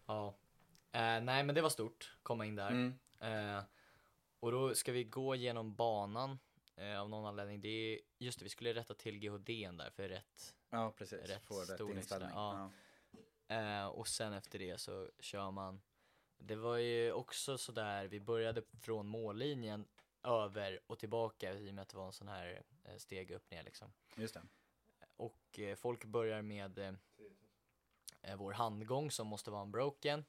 [0.06, 0.28] Ja.
[0.92, 2.70] Eh, nej men det var stort, komma in där.
[2.70, 2.94] Mm.
[3.20, 3.64] Eh,
[4.40, 6.40] och då ska vi gå genom banan
[6.76, 7.62] eh, av någon anledning.
[7.62, 10.56] Det är, just det, vi skulle rätta till GHDn där för rätt.
[10.70, 12.30] Ja precis, Rätt få rätt storlek inställning.
[12.34, 12.72] ja.
[13.48, 13.56] Ja.
[13.56, 15.82] Eh, och sen efter det så kör man.
[16.38, 19.88] Det var ju också sådär, vi började från mållinjen
[20.24, 23.52] över och tillbaka i och med att det var en sån här eh, steg upp
[23.52, 23.94] ner liksom.
[24.16, 24.42] Just det.
[25.18, 26.98] Och eh, folk börjar med
[28.26, 30.26] eh, vår handgång som måste vara en broken.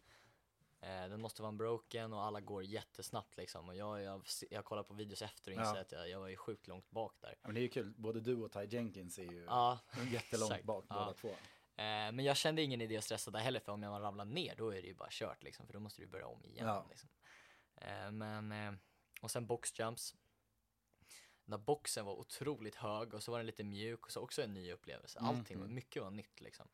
[0.80, 3.68] Eh, den måste vara en broken och alla går jättesnabbt liksom.
[3.68, 5.80] Och jag, jag, jag kollar på videos efter och inser Ja.
[5.80, 7.38] att jag, jag var ju sjukt långt bak där.
[7.42, 9.78] Ja, men det är ju kul, både du och Ty Jenkins är ju Ja,
[10.11, 10.94] jättelångt bak Ja.
[10.94, 11.28] båda två.
[11.28, 14.55] Eh, men jag kände ingen idé att stressa där heller för om jag ramlar ner
[14.57, 15.66] då är det ju bara kört liksom.
[15.66, 16.66] För då måste du börja om igen.
[16.66, 16.86] Ja.
[16.90, 17.09] Liksom.
[17.74, 18.72] Eh, men, eh,
[19.22, 20.14] och sen boxjumps.
[21.44, 24.55] Där boxen var otroligt hög och så var den lite mjuk och så också en
[24.55, 25.18] ny upplevelse.
[25.18, 25.74] Allting, mm.
[25.74, 26.68] mycket var nytt liksom.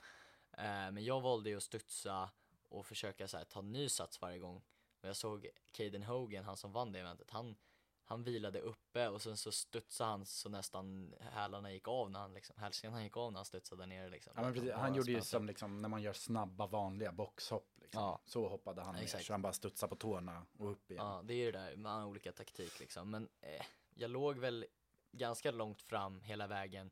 [0.52, 2.30] Eh, men jag valde ju att studsa
[2.68, 4.62] och försöka så här, ta ny sats varje gång.
[5.00, 7.56] Och jag såg Caden Hogan, han som vann det eventet, han,
[8.04, 12.34] han vilade uppe och sen så studsade han så nästan hälarna gick av när han
[12.34, 14.32] liksom, hälsenan gick av när han studsade nere liksom.
[14.36, 17.68] Ja, men precis, han gjorde ju som liksom, när man gör snabba vanliga boxhopp.
[17.80, 18.02] Liksom.
[18.02, 18.20] Ja.
[18.24, 19.24] Så hoppade han ner, Exakt.
[19.24, 21.06] så han bara studsade på tårna och upp igen.
[21.06, 23.10] Ja, det är ju det där med olika taktik liksom.
[23.10, 24.66] Men eh, jag låg väl
[25.12, 26.90] ganska långt fram hela vägen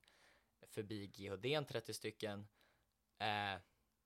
[0.66, 2.48] förbi GHDn 30 stycken,
[3.20, 3.60] eh,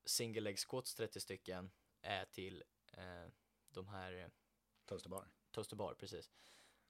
[0.05, 2.63] single leg squats 30 stycken eh, till
[2.93, 3.27] eh,
[3.71, 4.27] de här eh,
[4.85, 5.27] Toaster bar.
[5.51, 6.31] toaster bar, precis.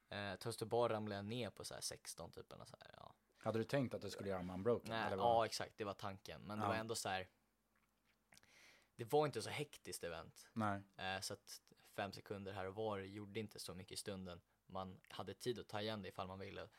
[0.09, 3.15] Eh, toaster bar ramlade jag ner på så här 16 typ eller så här, ja.
[3.37, 4.89] Hade du tänkt att du skulle göra en unbroken?
[4.89, 6.41] Nej, eller ja exakt, det var tanken.
[6.41, 6.69] Men det Ja.
[6.69, 7.27] var ändå så här.
[8.95, 10.47] Det var inte så hektiskt event.
[10.53, 10.81] Nej.
[10.97, 11.61] Eh, så att
[11.95, 14.41] fem sekunder här och var gjorde inte så mycket i stunden.
[14.65, 16.69] Man hade tid att ta igen det ifall man ville.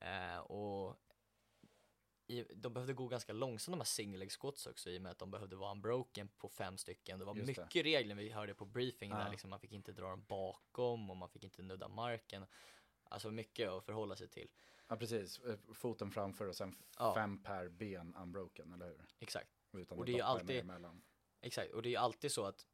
[0.00, 0.96] Eh, och
[2.30, 5.12] i, de behövde gå ganska långsamt de här single leg squats också i och med
[5.12, 7.18] att de behövde vara unbroken på fem stycken.
[7.18, 7.62] Det var Just det.
[7.62, 9.24] mycket regler vi hörde på briefingen Ja.
[9.24, 12.46] där liksom man fick inte dra dem bakom och man fick inte nudda marken.
[13.04, 14.48] Alltså mycket att förhålla sig till.
[14.88, 15.38] Ja, precis.
[15.38, 17.14] Eh, Foten framför och sen Ja.
[17.14, 19.04] fem per ben unbroken, eller hur?
[19.18, 19.50] Exakt.
[19.72, 20.70] Utan Och det är ju alltid-.
[21.40, 22.66] Exakt, och det är ju alltid så att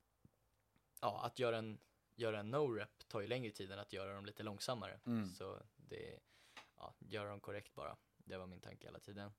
[1.01, 1.79] ja, att göra en,
[2.15, 5.01] göra en no-rep tar ju längre tid än att göra dem lite långsammare.
[5.07, 5.35] Mm.
[5.35, 6.21] Så det,
[6.77, 7.97] ja, göra dem korrekt bara.
[8.17, 9.33] Det var min tanke hela tiden.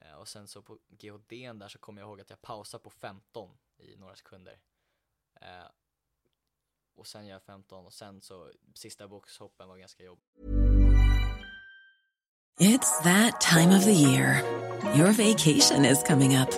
[0.00, 2.90] Eh, och sen så på GHDn där så kommer jag ihåg att jag pausar på
[2.90, 4.60] 15 i några sekunder.
[5.40, 5.70] Eh,
[6.94, 10.24] och sen gör jag 15 och sen så sista boxhoppen var ganska jobbig.
[12.60, 14.42] It's that time of the year.
[14.96, 16.50] Your vacation is coming up.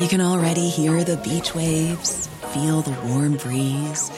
[0.00, 4.12] You can already hear the beach waves, feel the warm breeze,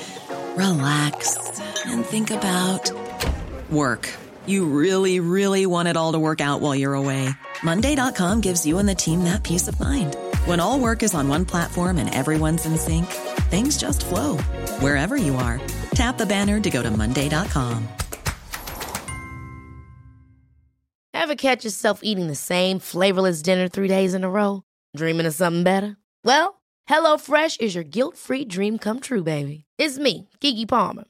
[0.56, 1.38] relax,
[1.86, 2.90] and think about
[3.70, 4.08] work.
[4.46, 7.28] You really, really want it all to work out while you're away.
[7.64, 10.16] Monday.com gives you and the team that peace of mind.
[10.44, 13.06] When all work is on one platform and everyone's in sync,
[13.48, 14.36] things just flow
[14.80, 15.60] wherever you are.
[15.94, 17.88] Tap the banner to go to Monday.com.
[21.14, 24.62] Ever catch yourself eating the same flavorless dinner three days in a row?
[24.94, 25.96] Dreaming of something better?
[26.22, 29.64] Well, HelloFresh is your guilt free dream come true, baby.
[29.78, 31.04] It's me, Gigi Palmer.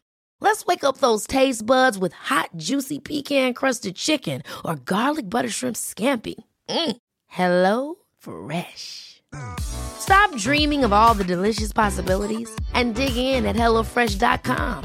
[0.45, 5.49] Let's wake up those taste buds with hot, juicy pecan crusted chicken or garlic butter
[5.49, 6.35] shrimp scampi.
[6.69, 6.97] Mm.
[7.29, 9.23] Hello Fresh.
[9.59, 14.85] Stop dreaming of all the delicious possibilities and dig in at HelloFresh.com.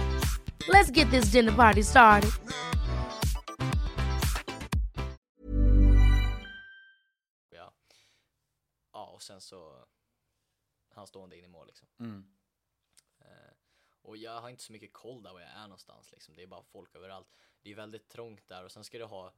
[0.70, 2.32] Let's get this dinner party started.
[7.52, 7.74] Ja,
[8.94, 9.86] ja och sen så
[10.96, 11.88] han stående in i mål liksom.
[12.00, 12.24] Mm.
[14.02, 16.36] Och jag har inte så mycket koll där var jag är någonstans liksom.
[16.36, 17.28] Det är bara folk överallt.
[17.62, 19.34] Det är väldigt trångt där och sen ska du ha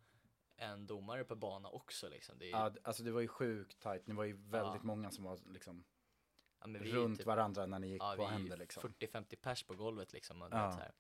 [0.56, 2.38] en domare per bana också liksom.
[2.38, 4.08] Det är, Ja, alltså det var ju sjukt tajt.
[4.08, 4.84] Ni var ju väldigt Ja.
[4.84, 5.84] många som var liksom
[6.60, 8.94] ja, runt typ- varandra när ni gick ja, på händer liksom.
[9.00, 10.42] 40-50 pers på golvet liksom.
[10.42, 10.70] Och Ja.
[10.70, 10.92] här.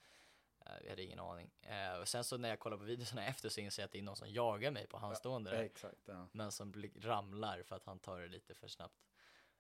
[0.81, 1.51] Vi hade ingen aning.
[1.61, 3.99] Eh, och sen så när jag kollar på videorna efter så inser jag att det
[3.99, 5.51] är någon som jagar mig på handstående.
[5.51, 6.27] där, Exakt, ja.
[6.31, 9.10] Men som ramlar för att han tar det lite för snabbt.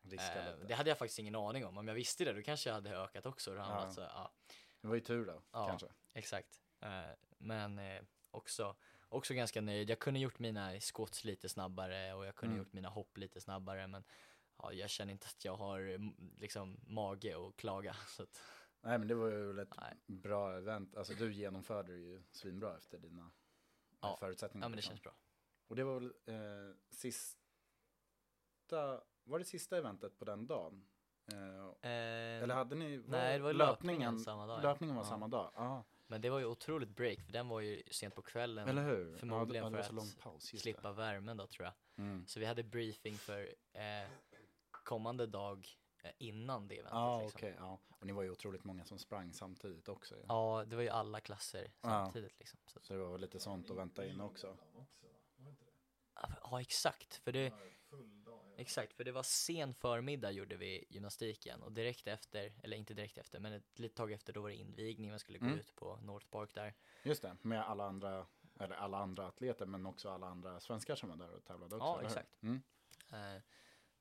[0.03, 1.77] Eh, det hade jag faktiskt ingen aning om.
[1.77, 3.83] Om jag visste det då kanske jag hade ökat också ramlat.
[3.87, 3.91] Ja.
[3.91, 4.31] Så, ja.
[4.81, 5.67] Det var ju tur då, Ja.
[5.67, 5.87] kanske.
[6.13, 6.61] Exakt.
[6.79, 7.01] Eh,
[7.37, 8.75] Men eh, också,
[9.09, 9.89] också ganska nöjd.
[9.89, 12.65] Jag kunde gjort mina squats lite snabbare och jag kunde Mm.
[12.65, 14.03] gjort mina hopp lite snabbare men
[14.57, 17.93] ja, jag känner inte att jag har mm, liksom mage att klaga.
[18.07, 18.41] Så att,
[18.81, 19.97] Nej men det var ju ett Nej.
[20.05, 20.97] bra event.
[20.97, 23.31] Alltså du genomförde det ju svinbra efter dina
[24.01, 24.17] Ja.
[24.19, 24.65] förutsättningar.
[24.65, 24.91] ja men det liksom.
[24.91, 25.15] känns bra.
[25.67, 27.41] Och det var väl eh, sista,
[29.23, 30.85] var det sista eventet på den dagen?
[31.33, 31.37] Eh,
[31.91, 34.61] Eh, eller hade ni, var nej, det var löpningen samma dag, ja.
[34.61, 35.09] Löpningen var Ja.
[35.09, 35.83] samma dag, ja.
[36.07, 38.67] Men det var ju otroligt break för den var ju sent på kvällen.
[38.69, 39.17] Eller hur?
[39.17, 41.73] Förmodligen ja, det, ja, det för var att paus, slippa värmen då tror jag.
[41.95, 42.01] det.
[42.01, 42.27] Mm.
[42.27, 43.41] Så vi hade briefing för
[43.73, 44.09] eh,
[44.71, 45.67] kommande dag
[46.03, 46.93] eh, innan det eventet.
[46.93, 47.37] Ja, liksom.
[47.37, 47.79] okej, ja.
[47.99, 50.15] Och ni var ju otroligt många som sprang samtidigt också.
[50.15, 50.21] ju.
[50.27, 51.89] Ja, det var ju alla klasser Ja.
[51.89, 52.59] samtidigt liksom.
[52.65, 54.57] Så, Så det var lite sånt att vänta in också.
[56.43, 57.15] ja, exakt.
[57.15, 57.53] För det,
[58.61, 63.17] exakt, för det var sen förmiddag gjorde vi gymnastiken och direkt efter, eller inte direkt
[63.17, 65.59] efter, men ett litet tag efter då var det invigning, man skulle gå Mm.
[65.59, 66.73] ut på North Park där.
[67.03, 68.27] Just det, med alla andra,
[68.59, 71.87] eller alla andra atleter men också alla andra svenskar som var där och tävlade också.
[71.87, 72.43] Ja, exakt.
[72.43, 72.61] Mm.
[73.11, 73.41] Eh,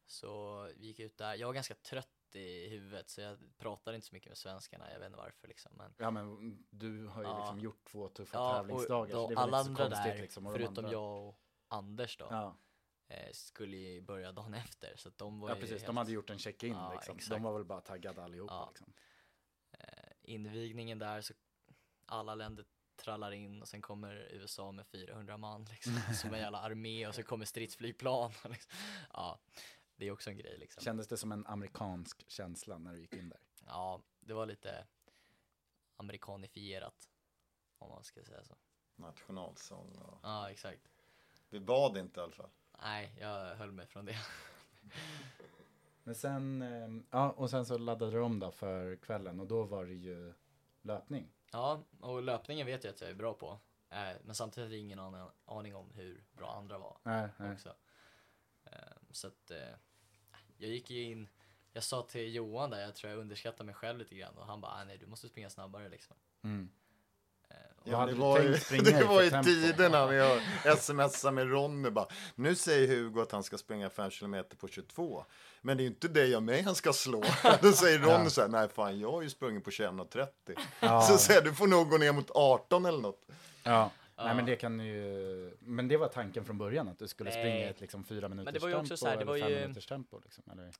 [0.07, 4.07] så vi gick ut där, jag var ganska trött i huvudet så jag pratade inte
[4.07, 5.73] så mycket med svenskarna, jag vet inte varför liksom.
[5.77, 7.39] Men Ja men du har ju Ja.
[7.39, 10.53] liksom gjort två tuffa Ja, tävlingsdagar och så det då, väl alla andra där, liksom.
[10.53, 12.57] förutom andra- jag och Anders då, Ja,
[13.33, 14.97] skulle ju börja dagen efter.
[14.97, 17.19] Så att de var ja precis, helt, de hade gjort en check-in Ja, liksom.
[17.29, 18.69] De var väl bara taggade allihopa Ja.
[18.69, 18.93] liksom.
[19.71, 21.35] eh, invigningen där, så
[22.07, 22.65] alla länder
[22.97, 27.15] trallar in och sen kommer USA med 400 man liksom, som en jävla armé och
[27.15, 28.33] så kommer stridsflygplan.
[28.49, 28.73] Liksom.
[29.13, 29.41] Ja,
[29.97, 30.83] det är också en grej liksom.
[30.83, 33.41] Kändes det som en amerikansk känsla när du gick in där?
[33.67, 34.87] Ja, det var lite
[35.97, 37.11] amerikanifierat,
[37.79, 38.57] om man ska säga så.
[38.97, 40.19] Nationalsång och...
[40.23, 40.89] Ja, exakt.
[41.49, 42.51] Vi bad inte i alla fall.
[42.83, 44.17] Nej, jag höll mig från det.
[46.05, 49.63] Men sen, eh, ja och sen så laddade du om då för kvällen och då
[49.65, 50.35] var det ju
[50.83, 51.29] löpning.
[51.53, 53.59] Ja, och löpningen vet jag att jag är bra på.
[53.91, 57.53] Eh, men samtidigt hade jag ingen aning, aning om hur bra andra var Nej, nej.
[57.53, 57.75] också.
[58.65, 58.73] Eh,
[59.11, 59.75] så att eh,
[60.59, 61.29] jag gick ju in,
[61.73, 64.61] jag sa till Johan där, jag tror jag underskattade mig själv lite grann och han
[64.61, 66.17] bara, "Ah, nej du måste springa snabbare liksom.
[66.43, 66.71] Mm.
[67.91, 68.53] Hade det var ju,
[68.83, 72.07] det var ju tiderna när jag smsade med Ronny bara.
[72.35, 75.25] Nu säger Hugo att han ska springa 5 km på 22.
[75.63, 77.25] Men det är ju inte dig och mig han ska slå.
[77.63, 80.27] Då säger Ronny så här, nej fan jag har ju sprungit på 21.30.
[80.81, 81.03] Ja.
[81.03, 83.27] Så säger du får nog gå ner mot 18 eller något.
[83.63, 83.91] Ja.
[84.17, 84.27] Ja.
[84.27, 87.43] Nej men det kan ju, men det var tanken från början att du skulle Nej.
[87.43, 89.39] springa ett liksom fyra minuters det var ju också tempo så här, det eller var
[89.39, 90.71] fem ju- minuters tempo liksom, eller?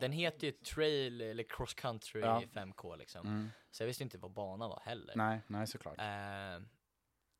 [0.00, 2.42] Den heter ju trail eller cross country Ja.
[2.52, 3.26] 5K liksom.
[3.26, 3.50] Mm.
[3.70, 5.16] Så jag visste inte vad banan var heller.
[5.16, 5.98] Nej, nej såklart.
[5.98, 6.04] Eh,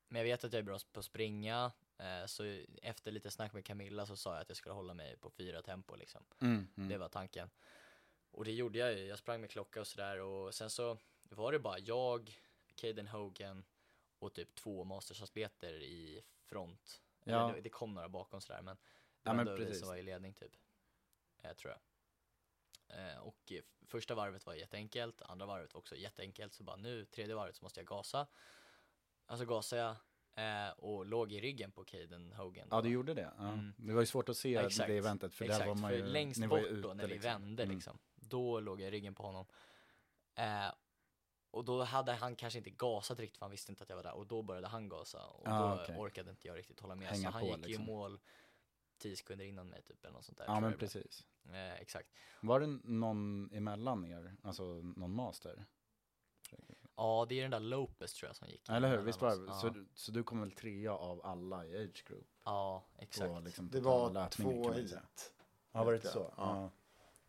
[0.07, 1.71] men jag vet att jag är bra på att springa.
[1.97, 5.17] Eh, så efter lite snack med Camilla så sa jag att jag skulle hålla mig
[5.17, 6.23] på fyra tempo liksom.
[6.41, 6.89] Mm, mm.
[6.89, 7.49] Det var tanken.
[8.31, 9.05] Och det gjorde jag ju.
[9.05, 12.39] Jag sprang med klocka och sådär och sen så var det bara jag,
[12.75, 13.63] Caden Hogan
[14.19, 17.01] och typ två mastersatleter i front.
[17.23, 17.49] Ja.
[17.49, 18.81] Eller det, kom några bakom sådär men det
[19.23, 20.51] Ja, var men ändå vi som var i ledning typ.
[21.41, 21.79] Eh, tror jag.
[22.97, 23.53] Eh, och
[23.85, 27.65] första varvet var jätteenkelt, andra varvet var också jätteenkelt så bara nu, tredje varvet så
[27.65, 28.27] måste jag gasa.
[29.25, 29.95] Alltså gasade jag
[30.67, 32.67] eh, och låg i ryggen på Caden Hogan.
[32.71, 32.81] Ja, då.
[32.81, 33.33] du gjorde det.
[33.37, 33.47] Ja.
[33.47, 33.73] Mm.
[33.77, 34.87] Det var ju svårt att se Ja, exakt.
[34.87, 37.07] det eventet för Exakt, där var man för ju, längst ni var bort då när
[37.07, 37.31] vi liksom.
[37.31, 37.75] vände Mm.
[37.75, 39.45] liksom, då låg jag i ryggen på honom.
[40.35, 40.71] Eh,
[41.51, 44.03] och då hade han kanske inte gasat riktigt för han visste inte att jag var
[44.03, 45.95] där och då började han gasa och Ah, då okej.
[45.97, 47.07] orkade inte jag riktigt hålla med.
[47.07, 47.83] Hänga så han på, gick liksom.
[47.83, 48.19] i mål
[49.01, 50.45] 10 sekunder innan mig typ eller något sånt där.
[50.45, 51.27] Ja men precis.
[51.45, 52.09] Eh, exakt.
[52.41, 55.65] Var det någon emellan er, alltså någon master?
[56.95, 58.69] Ja det är den där Lopez tror jag som gick.
[58.69, 59.45] Eller hur, visst var det?
[59.47, 62.27] Ja, Så, du- så du kom väl trea av alla i age group?
[62.45, 63.43] ja exakt.
[63.43, 64.81] Liksom, Det var två man säga.
[64.99, 65.33] hit.
[65.71, 66.13] Ja, var det jag.
[66.13, 66.33] så?
[66.37, 66.71] Ja.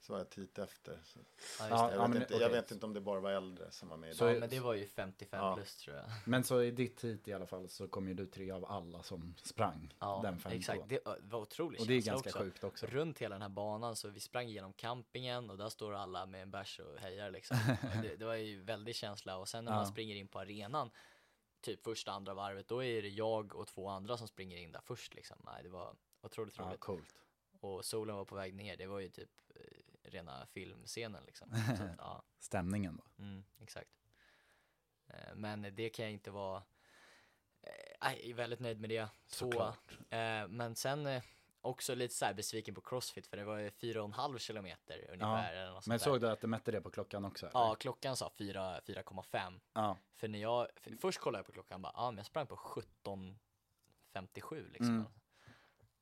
[0.03, 0.07] Ja.
[0.07, 0.99] Så var jag hit efter.
[1.05, 1.19] Så.
[1.59, 1.93] Ja, Ja.
[1.93, 2.61] Jag, vet men- inte, jag okej.
[2.61, 4.17] vet inte om det bara var äldre som var med.
[4.17, 5.55] Så- ja men det var ju 55 Ja.
[5.57, 6.05] plus tror jag.
[6.27, 9.03] Men så i ditt hit i alla fall så kom ju du tre av alla
[9.03, 10.89] som sprang Ja den 5 exakt.
[10.89, 12.39] Det var otroligt Och det är ganska också.
[12.43, 12.87] sjukt också.
[12.87, 16.43] runt hela den här banan så vi sprang igenom campingen och där står alla med
[16.43, 17.57] en bärs och hejar liksom.
[17.97, 19.77] Och det, det var ju väldigt känsla och sen när Ja.
[19.77, 20.91] man springer in på arenan
[21.61, 24.81] typ första andra varvet då är det jag och två andra som springer in där
[24.85, 25.37] först liksom.
[25.45, 26.81] Nej det var otroligt Ja, roligt.
[26.81, 27.15] coolt.
[27.61, 29.31] Och solen var på väg ner, det var ju typ
[30.15, 31.55] rena filmscenen liksom.
[31.77, 33.05] Så att, ja, Stämningen då.
[33.25, 33.91] mm, exakt.
[35.07, 36.63] Eh, men det kan jag inte vara,
[37.63, 39.09] eh, jag är väldigt nöjd med det.
[39.27, 39.63] Så.
[40.11, 41.21] Eh, men sen
[41.61, 45.07] också lite så besviken på Crossfit för det var ju fyra och en halv kilometer
[45.13, 45.71] ungefär.
[45.71, 47.47] Något Men såg du att du mätte det på klockan också?
[47.47, 47.59] eller?
[47.61, 49.61] Ja, klockan sa 4 4,5.
[49.73, 49.97] ja.
[50.13, 52.57] För när jag, för först kollade jag på klockan bara, ja men jag sprang på
[52.57, 54.95] 17.57 liksom.
[54.95, 55.05] Mm.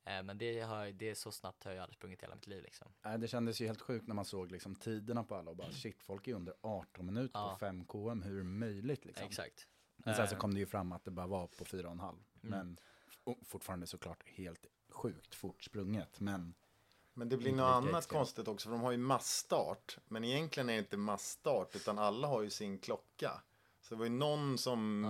[0.05, 2.47] Eh, men det, har, det är så snabbt har jag aldrig sprungit i hela mitt
[2.47, 2.87] liv liksom.
[3.01, 5.71] Nej, det kändes ju helt sjukt när man såg liksom tiderna på alla och bara
[5.71, 7.49] shit, folk är under 18 minuter Ja.
[7.53, 9.27] på 5 km, hur är det möjligt liksom?
[9.27, 9.67] Exakt.
[9.97, 10.39] Men sen så Eh.
[10.39, 12.17] kom det ju fram att det bara var på fyra och en halv.
[12.43, 12.57] Mm.
[12.57, 12.77] Men
[13.45, 16.19] fortfarande såklart helt sjukt fort sprunget.
[16.19, 16.53] Men
[17.13, 18.07] Men det blir något annat extremt.
[18.19, 19.97] konstigt också, för de har ju massstart.
[20.07, 23.41] Men egentligen är det inte massstart, utan alla har ju sin klocka.
[23.81, 25.05] Så det var ju någon som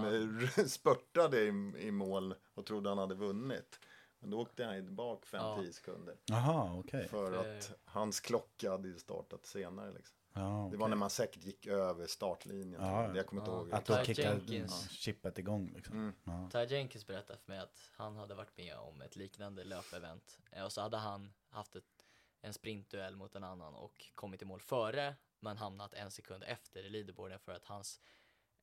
[0.57, 3.79] eh, spurtade i, i mål och trodde han hade vunnit.
[4.21, 5.73] Men då åkte han bak 5-10 Ja.
[5.73, 6.15] sekunder.
[6.25, 7.07] Jaha, okej.
[7.07, 9.91] För För- att hans klocka hade ju startat senare.
[9.91, 10.17] Liksom.
[10.33, 12.81] Ja, Det var när man säkert gick över startlinjen.
[12.81, 13.15] Ja, ja.
[13.15, 13.57] Jag kommer inte Ja.
[13.57, 13.73] ihåg.
[13.73, 14.89] Att då kickade Jenkins.
[14.91, 15.95] chippet igång liksom.
[15.95, 16.13] Mm.
[16.23, 16.49] Ja.
[16.67, 20.63] Ty Jenkins berättade för mig att han hade varit med om ett liknande löpevent Eh,
[20.63, 22.05] och så hade han haft ett,
[22.41, 26.83] en sprintduell mot en annan och kommit i mål före men hamnat en sekund efter
[26.83, 27.99] i leaderboarden för att hans,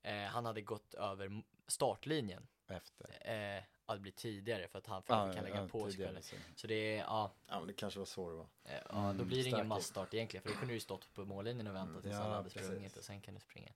[0.03, 2.47] eh, han hade gått över startlinjen.
[2.67, 3.31] Efter.
[3.57, 3.63] Eh,
[3.93, 6.49] att det blir tidigare för att han, för att han kan lägga på tidigare, sekunder.
[6.55, 6.61] så.
[6.61, 8.49] Så det är, ja, Ja, men det kanske var så det var.
[8.65, 11.25] eh, ja då blir det ingen massstart egentligen för då kunde du ju stått på
[11.25, 12.67] mållinjen och väntat tills Ja, alla hade precis.
[12.69, 13.73] sprungit och sen kan du springa.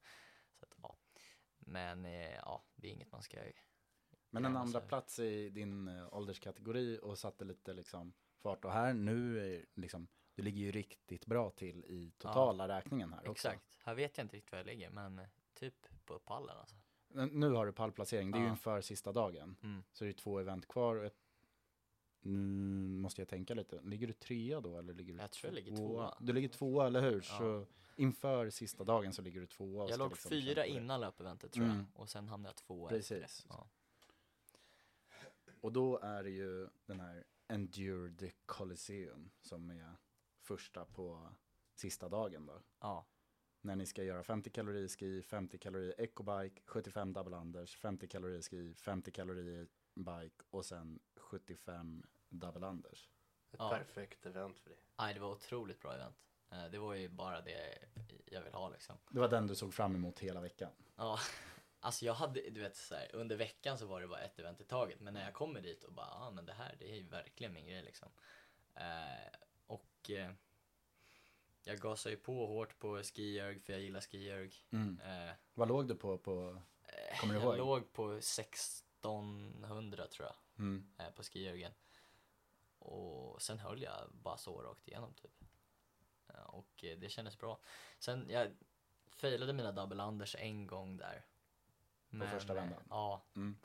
[0.59, 0.97] Så att, ja.
[1.59, 3.39] Men eh, ja, det är inget man ska
[4.31, 8.65] Men en andra plats i din eh, ålderskategori och satte lite liksom fart.
[8.65, 13.29] Och här nu är liksom, du ligger ju riktigt bra till i totala räkningen här
[13.29, 13.49] också.
[13.49, 13.79] Exakt.
[13.85, 15.21] Här vet jag inte riktigt var jag ligger, men
[15.55, 16.77] typ på pallen alltså.
[17.15, 19.57] Nu har du pallplacering, det är ju inför sista dagen.
[19.63, 19.83] Mm.
[19.93, 20.97] Så det är två event kvar.
[20.97, 21.19] och ett-
[22.21, 22.39] Nu
[22.99, 23.81] måste jag tänka lite.
[23.83, 26.15] Ligger du trea då eller ligger du Jag tror jag ligger tvåa.
[26.21, 27.15] Du ligger tvåa, eller hur?
[27.31, 27.39] Ja.
[27.39, 29.89] Så inför sista dagen så ligger du tvåa.
[29.91, 31.87] Jag låg liksom fyra innan löpeventet tror jag, Mm.
[31.95, 32.89] och sen hamnade jag tvåa.
[32.89, 33.47] Precis.
[33.49, 33.69] Ja.
[35.61, 39.93] Och då är det ju den här Endure the Coliseum som är
[40.41, 41.29] första på
[41.75, 42.61] sista dagen då.
[42.81, 43.07] ja,
[43.65, 48.43] När ni ska göra 50 kalorier ski, 50 kalorier ecobike, 75 double unders, 50 kalorier
[48.43, 53.09] ski, 50 kalorier bike och sen 75 double unders.
[53.53, 53.69] Ett Ja.
[53.71, 54.79] perfekt event för dig.
[54.99, 56.17] Nej, det var otroligt bra event.
[56.51, 57.79] Eh, Det var ju bara det
[58.27, 58.97] jag vill ha liksom.
[59.11, 60.73] Det var den du såg fram emot hela veckan.
[60.97, 61.19] Ja,
[61.81, 64.61] alltså jag hade, du vet så här, under veckan så var det bara ett event
[64.61, 65.01] i taget.
[65.01, 67.03] Men när jag kommer dit och bara, ja ah, men det här, det är ju
[67.09, 68.09] verkligen min grej liksom.
[68.75, 69.29] Eh,
[69.67, 70.31] och eh,
[71.65, 74.53] jag gasar ju på hårt på skijörg för jag gillar skijörg.
[74.71, 75.01] Mm.
[75.05, 76.19] Eh, Vad låg du på?
[76.19, 76.63] på...
[76.85, 77.59] eh, Kommer du jag ihåg?
[77.59, 80.87] låg på 1600 tror jag, Mm.
[80.99, 81.73] eh, på skijörgen.
[82.79, 85.45] Och sen höll jag bara så rakt igenom typ.
[86.29, 87.61] Eh, och eh, det kändes bra.
[87.99, 88.49] Sen, jag
[89.11, 91.25] failade mina double unders en gång där.
[92.31, 92.83] första eh, vändan?
[92.89, 93.23] Ja.
[93.37, 93.57] Mm.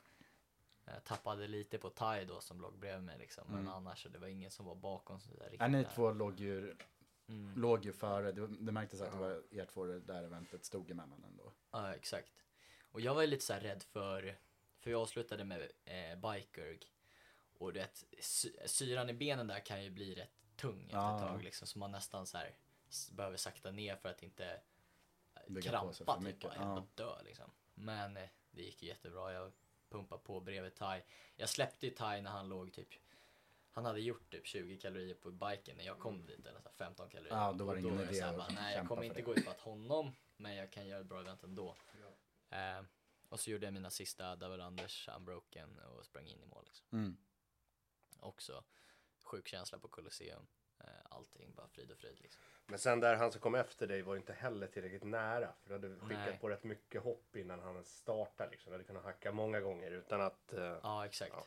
[0.84, 3.44] Jag tappade lite på Tai då som låg bredvid mig liksom.
[3.48, 3.72] Men Mm.
[3.72, 5.60] annars så det var ingen som var bakom så där riktigt.
[5.60, 6.76] Ja, ni två låg ju,
[7.28, 7.60] Mm.
[7.60, 8.32] låg ju före.
[8.32, 11.52] Det, det märktes att det var er två det där eventet stod emellan ändå.
[11.70, 12.32] Ja, exakt.
[12.82, 14.38] Och jag var ju lite så här rädd för,
[14.78, 16.78] för jag avslutade med eh, bikerg.
[17.58, 21.16] Och du vet, sy syran i benen där kan ju bli rätt tung efter Ja.
[21.16, 21.66] ett tag liksom.
[21.66, 22.56] Så man nästan så här
[23.12, 24.46] behöver sakta ner för att inte
[25.34, 26.86] eh, Bygga sig krampa typ mycket, ja.
[26.96, 27.04] ja.
[27.04, 27.50] dö liksom.
[27.74, 29.32] Men eh, det gick ju jättebra.
[29.32, 29.52] Jag
[29.88, 31.02] pumpade på bredvid Tai.
[31.36, 32.88] Jag släppte ju Tai när han låg typ
[33.70, 36.74] han hade gjort typ 20 kalorier på biken när jag kom dit, eller så här
[36.76, 37.36] 15 kalorier.
[37.36, 39.60] Ja, då var det ingen idé att bara, Nej, jag kommer inte det." gå ifatt
[39.60, 41.76] honom, men jag kan göra ett bra event ändå.
[42.50, 42.82] Eh,
[43.28, 46.64] och så gjorde jag mina sista double unders unbroken och sprang in i mål.
[46.66, 46.86] Liksom.
[46.92, 47.16] Mm.
[48.20, 48.64] Också
[49.24, 50.46] sjuk känsla på Colosseum.
[50.80, 52.42] Eh, allting bara frid och fröjd liksom.
[52.66, 55.52] Men sen där han som kom efter dig var inte heller tillräckligt nära.
[55.62, 56.38] För du hade skickat Nej.
[56.40, 58.50] på rätt mycket hopp innan han startade.
[58.50, 58.70] Liksom.
[58.70, 60.52] Du hade kunnat hacka många gånger utan att...
[60.52, 61.32] eh, Ja, exakt.
[61.36, 61.44] Ja.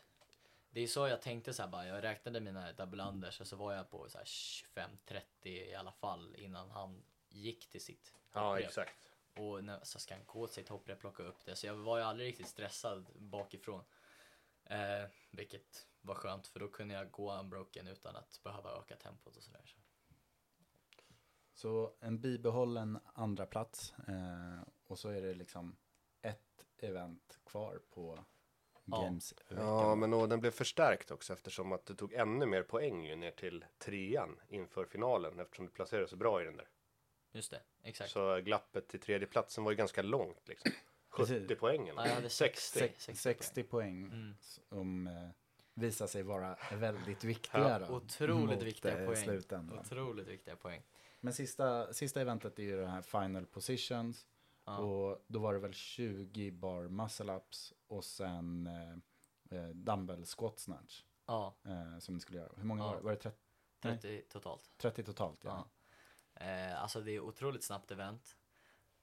[0.74, 3.56] Det är så jag tänkte så här bara, jag räknade mina double unders och så
[3.56, 8.50] var jag på så här 25-30 i alla fall innan han gick till sitt ja,
[8.50, 8.68] hopprep.
[8.68, 9.12] exakt.
[9.36, 11.56] Och när, så ska han gå till sitt hopprep plocka upp det.
[11.56, 13.84] Så jag var ju aldrig riktigt stressad bakifrån.
[14.66, 19.38] Eh, vilket var skönt för då kunde jag gå unbroken utan att behöva öka tempot
[19.38, 19.76] och sådär.
[21.54, 25.78] Så en bibehållen andra plats eh, och så är det liksom
[26.22, 28.26] ett event kvar på
[28.92, 29.02] Ja.
[29.04, 29.58] Games-veckan.
[29.68, 33.16] Ja, men och den blev förstärkt också eftersom att du tog ännu mer poäng ju
[33.16, 36.68] ner till trean inför finalen eftersom du placerade så bra i den där.
[37.32, 38.12] Just det, exakt.
[38.12, 40.72] Så glappet till tredje platsen var ju ganska långt liksom.
[41.10, 41.60] 70 Precis.
[41.60, 41.96] poängen.
[41.98, 42.80] Ja, jag hade 60.
[42.80, 43.16] 60.
[43.16, 44.36] 60, poäng Mm.
[44.42, 45.14] som eh,
[45.74, 49.24] visar sig vara väldigt viktiga då, Otroligt viktiga eh, poäng.
[49.24, 49.80] slutändan.
[49.80, 50.82] Otroligt viktiga poäng.
[51.20, 54.28] Men sista, sista eventet är ju det här final positions.
[54.66, 54.78] Ja.
[54.78, 60.60] Och då var det väl 20 bar muscle ups och sen eh, eh, dumbbell squat
[60.60, 62.52] snatch Ja, eh, som ni skulle göra.
[62.58, 63.02] Hur många var det?
[63.02, 63.38] Var det 30,
[63.82, 64.00] Nej.
[64.00, 64.72] 30 totalt.
[64.78, 65.44] 30 totalt?
[65.44, 65.70] Ja.
[66.36, 68.38] Eh, alltså det är otroligt snabbt event.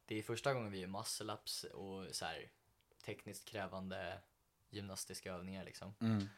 [0.07, 2.51] Det är första gången vi gör muscle ups och så här
[3.05, 4.21] tekniskt krävande
[4.71, 5.95] gymnastiska övningar liksom.
[6.01, 6.29] Mm.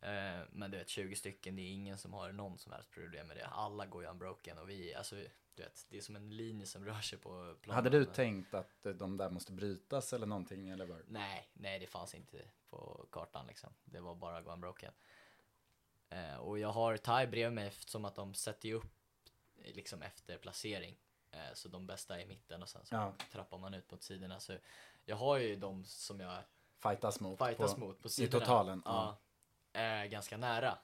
[0.00, 3.26] Eh, men du vet 20 stycken, det är ingen som har någon som helst problem
[3.26, 3.46] med det.
[3.46, 5.16] Alla går ju unbroken och vi, alltså
[5.54, 7.84] du vet, det är som en linje som rör sig på planen.
[7.84, 10.68] Hade du tänkt att eh, de där måste brytas eller någonting?
[10.68, 11.02] Eller var?
[11.08, 13.74] Nej, nej det fanns inte på kartan liksom.
[13.84, 14.92] Det var bara gå unbroken.
[16.08, 18.92] Eh, och jag har Thai bredvid mig eftersom att de sätter ju upp
[19.56, 20.96] eh, liksom efter placering.
[21.30, 23.14] Eh, så de bästa är i mitten och sen så Ja.
[23.32, 24.40] trappar man ut mot sidorna.
[24.40, 24.58] Så
[25.04, 26.42] jag har ju de som jag
[26.82, 27.38] Fightas mot?
[27.38, 28.44] fightas på, mot på I sidorna.
[28.44, 28.82] totalen?
[28.84, 29.18] Ja.
[29.72, 30.78] Är ganska nära.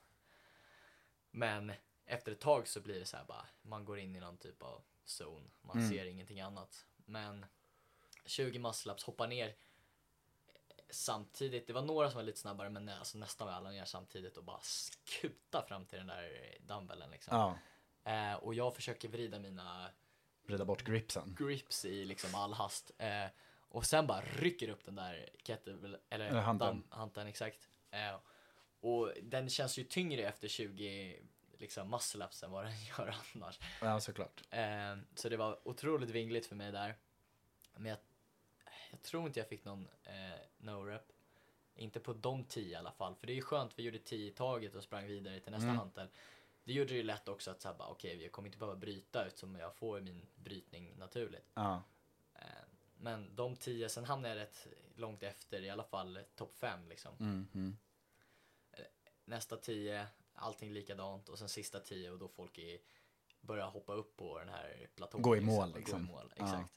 [1.31, 1.73] Men
[2.11, 4.63] efter ett tag så blir det så här bara, man går in i någon typ
[4.63, 5.51] av zon.
[5.63, 5.91] Man Mm.
[5.91, 6.87] ser ingenting annat.
[7.05, 7.47] Men
[8.27, 9.55] 20 muscle-ups, hoppar ner
[10.91, 11.67] samtidigt.
[11.67, 14.61] Det var några som var lite snabbare men alltså nästan alla ner samtidigt och bara
[14.63, 17.37] skuta fram till den där dumbbellen liksom.
[17.37, 17.59] Ja,
[18.05, 19.91] Eh, och jag försöker vrida mina
[20.43, 21.37] vrida bort gripsen.
[21.39, 22.91] grips i liksom all hast.
[22.99, 23.27] Eh,
[23.69, 26.83] och sen bara rycker upp den där kettlebell, eller Eller hanteln.
[26.83, 27.69] dam- hanteln exakt.
[27.91, 28.17] Eh,
[28.81, 31.19] och den känns ju tyngre efter 20
[31.61, 33.59] liksom muscle-ups än vad den gör annars.
[33.81, 34.43] Ja, såklart.
[34.51, 36.95] Eh, så det var otroligt vingligt för mig där.
[37.75, 37.99] Men jag,
[38.91, 41.13] jag tror inte jag fick någon eh, no-rep.
[41.75, 43.15] Inte på de 10 i alla fall.
[43.15, 45.65] För det är ju skönt, vi gjorde 10 i taget och sprang vidare till nästa
[45.67, 45.79] Mm.
[45.79, 46.09] hantel.
[46.65, 49.55] Det gjorde det ju lätt också att säga okej, jag kommer inte behöva bryta eftersom
[49.55, 51.51] jag får min brytning naturligt.
[51.55, 51.83] Ja,
[52.35, 52.47] Eh,
[52.99, 57.15] Men de 10, sen hamnade jag rätt långt efter, i alla fall topp 5 liksom.
[57.21, 57.77] mm, mm.
[59.25, 60.07] Nästa 10,
[60.41, 62.79] allting likadant och sen sista 10 och då folk är,
[63.41, 65.23] börjar hoppa upp på den här platån.
[65.23, 65.99] Gå i mål, och liksom.
[66.07, 66.45] Gå i mål, Ja.
[66.45, 66.75] exakt.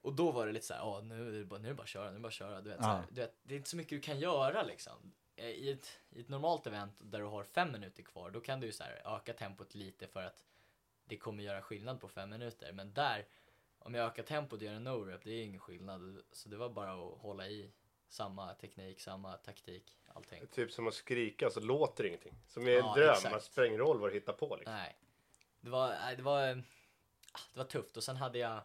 [0.00, 1.76] Och då var det lite så här, ja nu är det bara, nu är det
[1.76, 2.60] bara att köra, nu är det bara att köra.
[2.60, 2.82] Du vet, Ja.
[2.84, 5.12] så här, du vet, det är inte så mycket du kan göra liksom.
[5.36, 8.60] Eh, I ett, I ett normalt event där du har fem minuter kvar, då kan
[8.60, 10.44] du så här öka tempot lite för att
[11.04, 12.72] det kommer göra skillnad på fem minuter.
[12.72, 13.26] Men där,
[13.78, 16.22] om jag ökar tempot och gör en no-rep, det är ingen skillnad.
[16.32, 17.70] Så det var bara att hålla i
[18.08, 20.46] samma teknik, samma taktik, allting.
[20.46, 22.34] Typ som att skrika så låter det ingenting.
[22.46, 23.32] Som i en Ja, dröm, exakt.
[23.32, 24.74] man spelar ingen roll vad du hittar på liksom.
[24.74, 24.96] Nej.
[25.60, 26.58] Det var, nej, det var, eh,
[27.32, 28.60] ah, det var tufft och sen hade jag,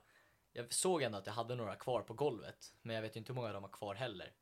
[0.54, 2.74] jag såg ändå att jag hade några kvar på golvet.
[2.82, 4.34] Men jag vet ju inte hur många de har kvar heller.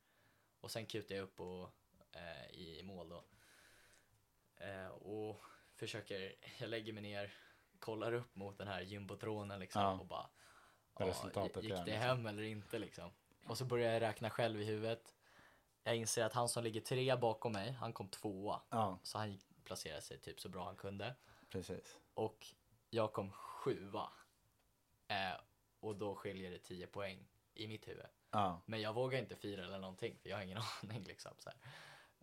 [0.61, 1.69] Och sen kutade jag upp och,
[2.11, 3.23] eh, i mål då.
[4.57, 5.41] Eh, och
[5.75, 7.33] försöker, jag lägger mig ner,
[7.79, 9.99] kollar upp mot den här jumbotronen liksom Ja.
[9.99, 10.29] och bara
[10.99, 12.01] ja, resultatet gick är, det liksom.
[12.01, 13.11] hem eller inte liksom.
[13.47, 15.15] Och så börjar jag räkna själv i huvudet.
[15.83, 18.61] Jag inser att han som ligger tre bakom mig, han kom tvåa.
[18.69, 21.15] Ja, Så han placerade sig typ så bra han kunde.
[21.49, 21.97] precis.
[22.13, 22.47] Och
[22.89, 24.09] jag kom sjua.
[25.07, 25.39] Eh,
[25.79, 28.05] och då skiljer det 10 poäng i mitt huvud.
[28.31, 31.31] Ja, Men jag vågar inte fira eller någonting för jag har ingen aning liksom.
[31.37, 31.49] Så.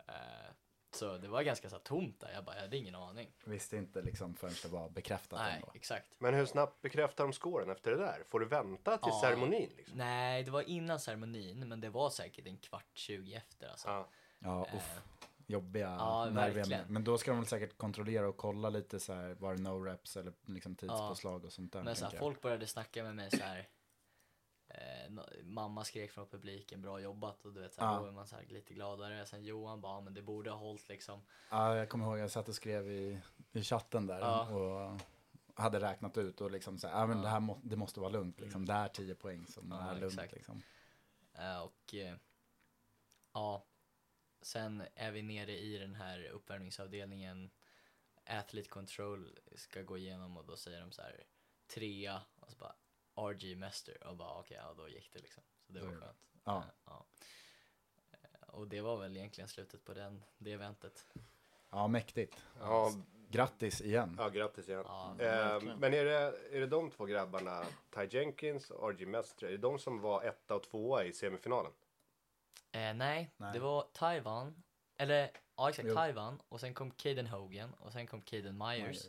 [0.07, 0.51] Eh,
[0.95, 2.31] så det var ganska så här, tomt där.
[2.33, 3.31] Jag bara, jag hade ingen aning.
[3.45, 5.71] visste inte liksom förrän det var bekräftat Nej, ändå.
[5.75, 6.15] exakt.
[6.19, 8.23] Men hur snabbt bekräftar de scoren efter det där?
[8.27, 9.21] Får du vänta till Ja.
[9.23, 9.97] ceremonin liksom?
[9.97, 13.87] Nej, det var innan ceremonin, men det var säkert en kvart, 20 efter alltså.
[13.87, 14.09] Ja.
[14.39, 15.01] Ja, Eh, uff.
[15.47, 16.53] Jobbiga, ja, nerviga.
[16.55, 16.85] verkligen.
[16.93, 19.83] Men då ska de väl säkert kontrollera och kolla lite så här, var det no
[19.83, 21.83] reps eller liksom tidspåslag och sånt där.
[21.83, 22.31] Men så här, tänker jag.
[22.31, 23.67] folk började snacka med mig så här.
[24.69, 25.11] Eh,
[25.43, 27.99] mamma skrek från publiken, bra jobbat och du vet så här, Ja.
[27.99, 29.25] då är man så här lite gladare.
[29.25, 31.21] Sen Johan bara, "Ja, men det borde ha hållit liksom.
[31.51, 34.49] Ja, jag kommer ihåg, jag satt och skrev i, i chatten där Ja.
[34.49, 34.99] och
[35.53, 37.23] hade räknat ut och liksom så här, ja men Ja.
[37.23, 38.65] det här må, det måste vara lugnt liksom.
[38.65, 40.33] Det är 10 poäng så det är lugnt exakt.
[40.33, 40.61] liksom.
[41.33, 42.15] Eh, och eh,
[43.33, 43.65] ja,
[44.41, 47.49] sen är vi nere i den här uppvärmningsavdelningen.
[48.25, 51.23] Athlete control ska gå igenom och då säger de så här
[51.67, 52.75] trea och så bara
[53.27, 55.43] RG Master och bara okej, ja då gick det liksom.
[55.67, 55.99] Så det var Mm.
[56.01, 56.17] skönt.
[56.43, 56.57] Ja.
[56.57, 57.05] Eh, ja.
[58.11, 61.07] Eh, Och det var väl egentligen slutet på den, det eventet.
[61.69, 62.43] Ja, mäktigt.
[62.59, 62.91] Ja,
[63.31, 64.15] Grattis igen.
[64.19, 64.83] ja, grattis igen.
[64.87, 67.65] Ja, Eh, men är det, är det de två grabbarna,
[67.95, 71.71] Ty Jenkins och RG Mestre, är det de som var etta och tvåa i semifinalen?
[72.71, 73.53] Eh, nej, Nej.
[73.53, 74.63] det var Taiwan.
[74.97, 75.95] Eller ja exakt, Jo.
[75.95, 76.41] Taiwan.
[76.49, 79.07] Och sen kom Caden Hogan och sen kom Caden Myers.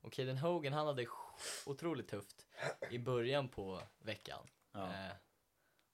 [0.00, 1.06] Och Caden Hogan han hade
[1.66, 2.46] otroligt tufft
[2.90, 4.46] i början på veckan.
[4.72, 4.92] Ja.
[4.92, 5.12] Eh,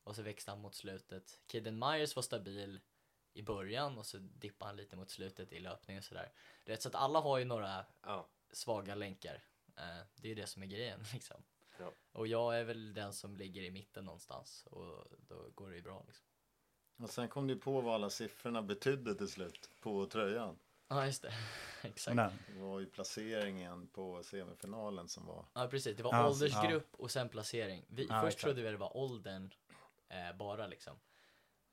[0.04, 1.40] och så växte han mot slutet.
[1.46, 2.80] Caden Myers var stabil
[3.32, 6.32] i början och så dippade han lite mot slutet i löpning och sådär.
[6.64, 8.28] Är så att alla har ju några Ja.
[8.52, 9.44] svaga länkar.
[9.76, 11.42] Eh, det är ju det som är grejen liksom.
[11.78, 11.92] Ja.
[12.12, 15.82] Och jag är väl den som ligger i mitten någonstans och då går det ju
[15.82, 16.26] bra liksom.
[16.96, 20.58] Och sen kom du på vad alla siffrorna betydde till slut på tröjan.
[20.88, 21.32] Ja just det,
[21.82, 22.14] exakt.
[22.16, 22.30] Nej.
[22.54, 25.44] Det var ju placeringen på semifinalen som var.
[25.54, 27.84] Ja precis, det var Ja, åldersgrupp och sen placering.
[27.88, 28.40] Vi, Ja, först exakt.
[28.44, 29.50] trodde vi det var åldern
[30.08, 30.96] eh, bara liksom.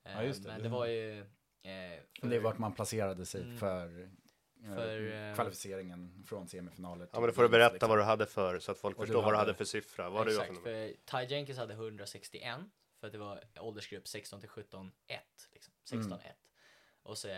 [0.04, 0.48] Eh, Ja, just det.
[0.48, 1.20] Men Det- var ju...
[1.20, 3.58] Eh, för, Det är vart man placerade sig Mm.
[3.58, 7.08] för, eh, För, eh, kvalificeringen från semifinaler.
[7.12, 7.88] Ja men då får du berätta liksom.
[7.88, 10.10] vad du hade för, så att folk Och du förstår vad du hade- för siffra.
[10.10, 12.60] Vad hade du för Exakt, Ty Jenkins hade 161
[13.00, 15.20] för att det var åldersgrupp 16 till 17 1
[15.52, 15.74] liksom.
[15.84, 16.36] 16 1.
[17.02, 17.28] Och så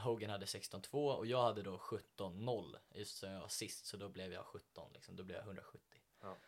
[0.00, 2.76] Hogan hade 16-2 och jag hade då 17-0.
[2.94, 6.00] Just så jag var sist så då blev jag 17 liksom, då blev jag 170.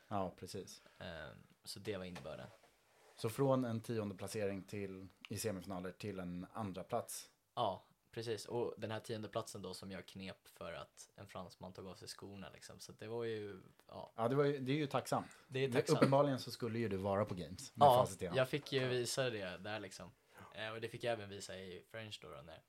[0.09, 0.83] Ja, precis.
[0.99, 2.47] Ehm, så det var innebörden.
[3.17, 7.31] Så från en tionde placering till, i semifinaler till en andra plats.
[7.55, 8.47] Ja, precis.
[8.47, 11.95] Och den här tionde platsen då som jag knep för att en fransman tog av
[11.95, 12.81] sig skorna liksom.
[12.81, 14.13] Så det var ju, ja.
[14.17, 15.27] Ja, det, var ju, det är ju tacksamt.
[15.49, 15.99] Det är tacksamt.
[15.99, 19.57] Uppenbarligen så skulle ju du vara på Games med Ja, jag fick ju visa det
[19.59, 20.11] där liksom.
[20.55, 22.63] Eh, och det fick jag även visa i French då, då när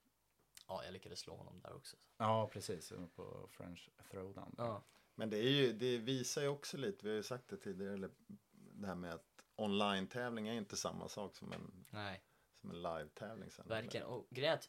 [0.68, 1.98] ja, jag lyckades slå honom där också.
[2.18, 2.94] Ja, precis.
[3.16, 4.56] På French Throwdown.
[4.58, 4.84] Ja,
[5.16, 7.94] Men det, är ju, det visar ju också lite, vi har ju sagt det tidigare,
[7.94, 8.12] eller
[8.52, 12.24] det här med att online-tävling är inte samma sak som en, nej,
[12.62, 13.68] som en live-tävling sen.
[13.68, 14.06] verkligen.
[14.06, 14.60] Och grejen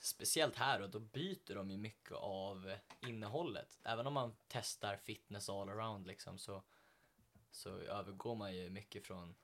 [0.00, 3.78] speciellt här och då byter de ju mycket av innehållet.
[3.84, 6.62] Även om man testar fitness all around liksom så,
[7.50, 9.34] så övergår man ju mycket från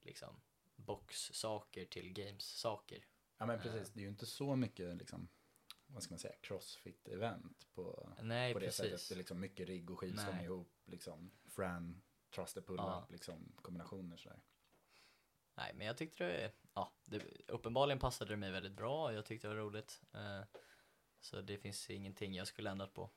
[0.00, 0.40] liksom
[0.76, 3.06] box-saker till games-saker.
[3.38, 3.90] Ja, men precis.
[3.92, 5.28] Det är ju inte så mycket, liksom,
[5.86, 8.84] vad ska man säga, crossfit-event på, Nej, på det precis.
[8.84, 9.08] sättet.
[9.08, 12.02] Det är liksom mycket rigg och skivstång ihop, liksom, fran,
[12.34, 13.06] thruster pull-up, Ja.
[13.10, 14.40] liksom kombinationer sådär.
[15.56, 19.26] Nej, men jag tyckte det, ja, det, uppenbarligen passade det mig väldigt bra och jag
[19.26, 20.00] tyckte det var roligt.
[20.12, 20.42] Eh,
[21.20, 23.10] så det finns ingenting jag skulle ändrat på.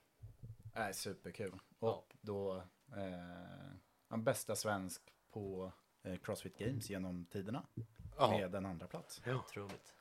[0.75, 1.59] Nej, superkul.
[1.79, 1.87] Ja.
[1.95, 2.63] Och då,
[2.97, 5.71] eh, bästa svensk på
[6.03, 7.67] eh, Crossfit Games genom tiderna.
[8.17, 8.31] Ja.
[8.31, 9.21] Med en andra plats.
[9.27, 9.93] Otroligt.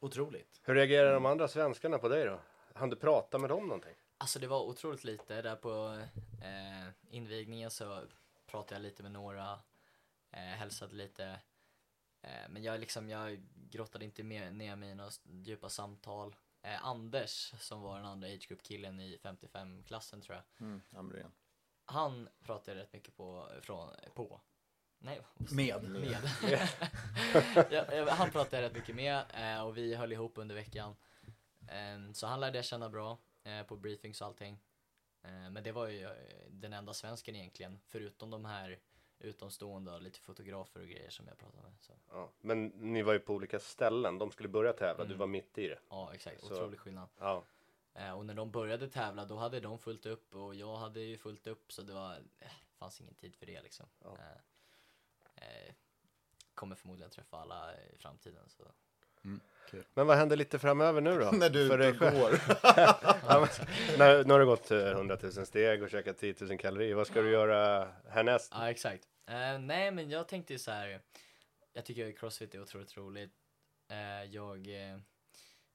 [0.00, 0.60] Otroligt.
[0.62, 2.40] Hur reagerar de andra svenskarna på dig då?
[2.74, 3.94] Han du prata med dem någonting?
[4.18, 5.42] Alltså det var otroligt lite.
[5.42, 6.02] Där på
[6.42, 8.02] eh, invigningen så
[8.46, 9.52] pratade jag lite med några,
[10.30, 11.40] eh, hälsade lite.
[12.22, 16.36] Eh, men jag, liksom, jag grottade inte mer, ner mig i några djupa samtal.
[16.62, 20.66] Eh, Anders, som var den andra age group killen i 55-klassen tror jag.
[20.66, 21.32] Mm, Amrén.
[21.84, 24.40] Han pratade jag rätt mycket på, från, på.
[25.02, 25.54] Nej, jag?
[25.56, 25.90] Med.
[25.90, 26.18] med.
[27.70, 30.94] ja, ja, han pratade jag rätt mycket med eh, och vi höll ihop under veckan.
[31.68, 34.58] Eh, så han lärde jag känna bra eh, på briefings och allting.
[35.22, 36.10] Eh, men det var ju eh,
[36.50, 38.78] den enda svensken egentligen, förutom de här
[39.18, 41.72] utomstående och lite fotografer och grejer som jag pratade med.
[41.80, 42.30] Så, Ja.
[42.40, 44.18] Men ni var ju på olika ställen.
[44.18, 45.18] De skulle börja tävla, du Mm.
[45.18, 45.78] var mitt i det.
[45.90, 46.40] ja, exakt.
[46.40, 47.08] Så- Otrolig skillnad.
[47.18, 47.44] Ja.
[47.94, 51.18] Eh, och när de började tävla, då hade de fullt upp och jag hade ju
[51.18, 52.48] fullt upp så det var, eh,
[52.78, 53.86] fanns ingen tid för det liksom.
[54.04, 54.16] Ja.
[55.40, 55.74] Eh, eh,
[56.54, 58.72] kommer förmodligen träffa alla i framtiden så.
[59.94, 61.30] Men vad händer lite framöver nu då?
[61.32, 62.40] När du För dig går.
[63.28, 63.48] Ja,
[63.98, 66.94] när, nu har du gått eh, 100 000 steg och käkat 10 000 kalorier.
[66.94, 68.52] Vad ska du göra härnäst?
[68.54, 69.08] Ja, exakt.
[69.26, 71.00] Eh, nej, men jag tänkte så här.
[71.72, 73.32] Jag tycker crossfit är otroligt roligt.
[73.88, 74.98] Eh, jag, eh,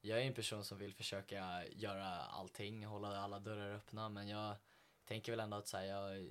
[0.02, 4.56] jag är en person som vill försöka göra allting, hålla alla dörrar öppna, men jag
[5.06, 6.30] tänker väl ändå att så här, jag,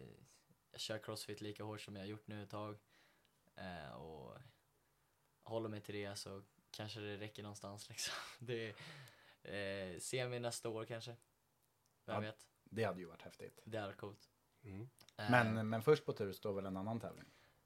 [0.70, 2.78] jag kör crossfit lika hårt som jag har gjort nu ett tag.
[3.56, 4.38] Eh, och
[5.42, 8.14] håller mig till det så kanske det räcker någonstans liksom.
[8.38, 8.68] Det,
[9.42, 11.10] eh, ser vi nästa år kanske.
[12.04, 12.20] Vem Ja.
[12.20, 12.46] vet?
[12.64, 13.58] Det hade ju varit häftigt.
[13.64, 14.30] Det är coolt.
[14.62, 14.88] Mm.
[15.16, 17.24] Eh, Men, men först på tur står väl en annan tävling.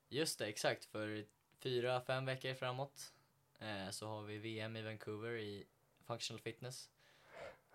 [0.09, 0.85] Just det, exakt.
[0.85, 1.27] För
[1.59, 3.15] fyra, fem veckor framåt
[3.59, 5.67] eh, så har vi VM i Vancouver i
[6.01, 6.91] Functional Fitness.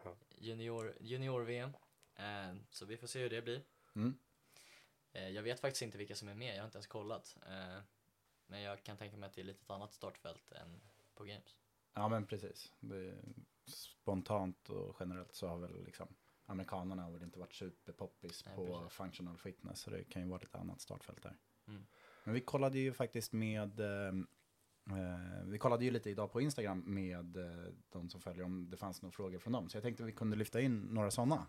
[0.03, 0.15] Ja.
[0.29, 1.73] Junior, junior-VM.
[2.15, 3.63] Eh, så vi får se hur det blir.
[3.95, 4.17] Mm.
[5.13, 7.37] Eh, jag vet faktiskt inte vilka som är med, jag har inte ens kollat.
[8.53, 10.81] Men jag kan tänka mig att det är lite ett annat startfält än
[11.15, 11.57] på Games.
[11.93, 12.71] Ja, men precis.
[13.65, 16.07] Spontant och generellt så har väl liksom
[16.45, 18.97] amerikanerna har väl inte varit superpoppis Nej, på precis.
[18.97, 19.79] functional fitness.
[19.79, 21.37] Så det kan ju vara ett annat startfält där.
[21.67, 21.85] Mm.
[22.23, 24.07] Men vi kollade ju faktiskt med eh,
[24.97, 28.77] eh, vi kollade ju lite idag på Instagram med eh, de som följer om det
[28.77, 29.69] fanns några frågor från dem.
[29.69, 31.47] Så jag tänkte vi kunde lyfta in några sådana.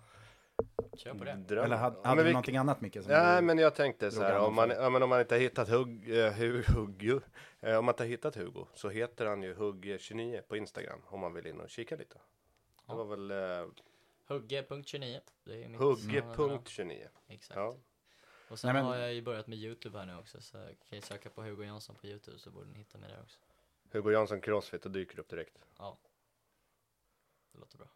[0.97, 1.35] Kör på det.
[1.35, 1.65] Dröm.
[1.65, 2.95] Eller hade, Ja, hade du vi- någonting annat Micke?
[3.07, 5.41] Nej, du- men jag tänkte så här, om man, ja, men om man inte har
[5.41, 7.21] hittat Hugg, eh, Hu- Hugg,
[7.61, 11.21] eh, om man inte har hittat Hugo så heter han ju Hugg29 på Instagram om
[11.21, 12.15] man vill in och kika lite.
[12.15, 12.21] Det
[12.87, 12.95] Ja.
[12.95, 13.69] var väl eh,
[14.29, 15.21] Hugge.29.
[15.45, 15.83] Det är mitt namn.
[15.83, 17.09] Hugge.29.
[17.29, 17.57] Exakt.
[17.59, 17.77] Ja.
[18.49, 20.41] Och sen Nej, men- har jag ju börjat med YouTube här nu också.
[20.41, 23.21] Så kan jag söka på Hugo Jansson på YouTube så borde ni hitta mig där
[23.23, 23.39] också.
[23.93, 25.59] Hugo Jansson Crossfit och dyker upp direkt.
[25.79, 25.99] Ja.
[27.53, 27.87] Det låter bra.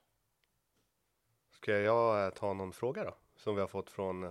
[1.62, 3.14] Ska jag eh, ta någon fråga då?
[3.36, 4.30] Som vi har fått från eh,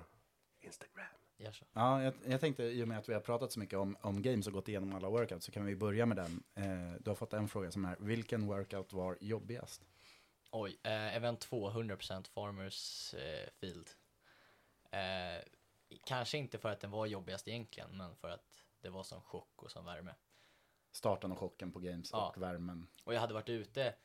[0.61, 1.05] Instagram.
[1.51, 1.65] Så.
[1.73, 4.21] Ja, jag, jag tänkte i och med att vi har pratat så mycket om, om
[4.21, 6.43] games och gått igenom alla workouts så kan vi börja med den.
[6.55, 9.81] Eh, du har fått en fråga som är, vilken workout var jobbigast?
[10.51, 13.89] Oj, eh, event 2, 100% Farmers eh, Field.
[14.91, 15.43] Eh,
[16.05, 18.45] kanske inte för att den var jobbigast egentligen, men för att
[18.81, 20.15] det var som chock och som värme.
[20.91, 22.29] Starten och chocken på games Ja.
[22.29, 22.87] och värmen.
[23.03, 23.95] Och jag hade varit ute,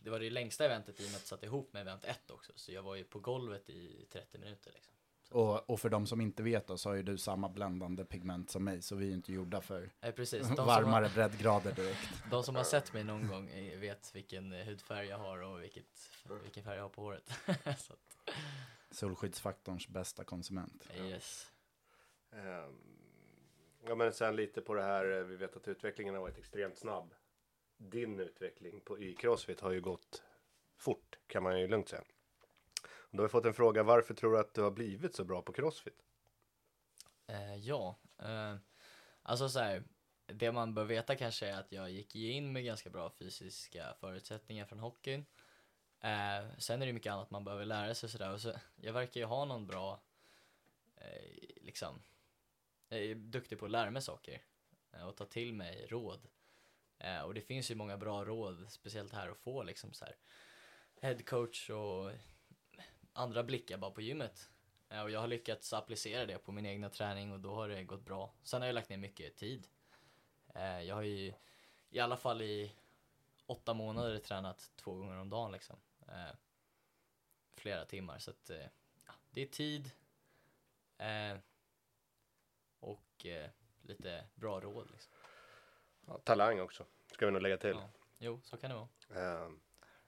[0.00, 2.30] det var det längsta eventet i och med att jag satte ihop med event 1
[2.30, 4.94] också, så jag var ju på golvet i 30 minuter liksom.
[5.30, 8.50] Och, och för de som inte vet då, så har ju du samma bländande pigment
[8.50, 10.48] som mig, så vi är ju inte gjorda för Eh, precis.
[10.48, 12.08] De som, varmare har, breddgrader direkt.
[12.30, 15.62] de som har sett mig någon gång eh, vet vilken eh, hudfärg jag har och
[15.62, 16.10] vilket,
[16.42, 17.30] vilken färg jag har på håret.
[17.78, 18.34] så att,
[18.90, 20.88] Solskyddsfaktorns bästa konsument.
[20.96, 21.46] yes.
[22.32, 23.00] Ehm,
[23.86, 26.78] Ja men sen lite på det här, eh, vi vet att utvecklingen har varit extremt
[26.78, 27.14] snabb.
[27.80, 30.22] Din utveckling på, i Crossfit har ju gått
[30.76, 32.02] fort kan man ju lugnt säga.
[32.82, 35.24] Och då har vi fått en fråga, varför tror du att du har blivit så
[35.24, 36.02] bra på Crossfit?
[37.26, 38.56] Eh, ja, eh,
[39.22, 39.84] alltså så här,
[40.26, 43.94] det man bör veta kanske är att jag gick ju in med ganska bra fysiska
[44.00, 45.26] förutsättningar från hockeyn.
[46.00, 49.20] Eh, sen är det mycket annat man behöver lära sig sådär och så, jag verkar
[49.20, 50.02] ju ha någon bra,
[50.96, 52.02] eh, liksom,
[52.88, 54.42] jag är duktig på att lära mig saker
[54.92, 56.28] eh, och ta till mig råd.
[57.00, 60.16] Eh, och det finns ju många bra råd, speciellt här att få liksom så här
[61.00, 62.12] headcoach och
[63.12, 64.50] andra blickar bara på gymmet.
[64.88, 67.84] Eh, Och jag har lyckats applicera det på min egna träning och då har det
[67.84, 68.34] gått bra.
[68.42, 69.68] Sen har jag lagt ner mycket tid.
[70.54, 71.32] Eh, Jag har ju
[71.90, 72.72] i alla fall i
[73.46, 75.76] åtta månader tränat två gånger om dagen liksom.
[76.08, 76.34] Eh,
[77.56, 78.66] Flera timmar så att eh,
[79.06, 79.90] ja, det är tid.
[80.98, 81.38] eh,
[82.80, 83.50] Och eh,
[83.82, 85.12] lite bra råd liksom.
[86.10, 87.70] Ja, talang också, ska vi nog lägga till.
[87.70, 87.90] Ja.
[88.18, 88.88] Jo, så kan det vara.
[89.44, 89.60] Ehm,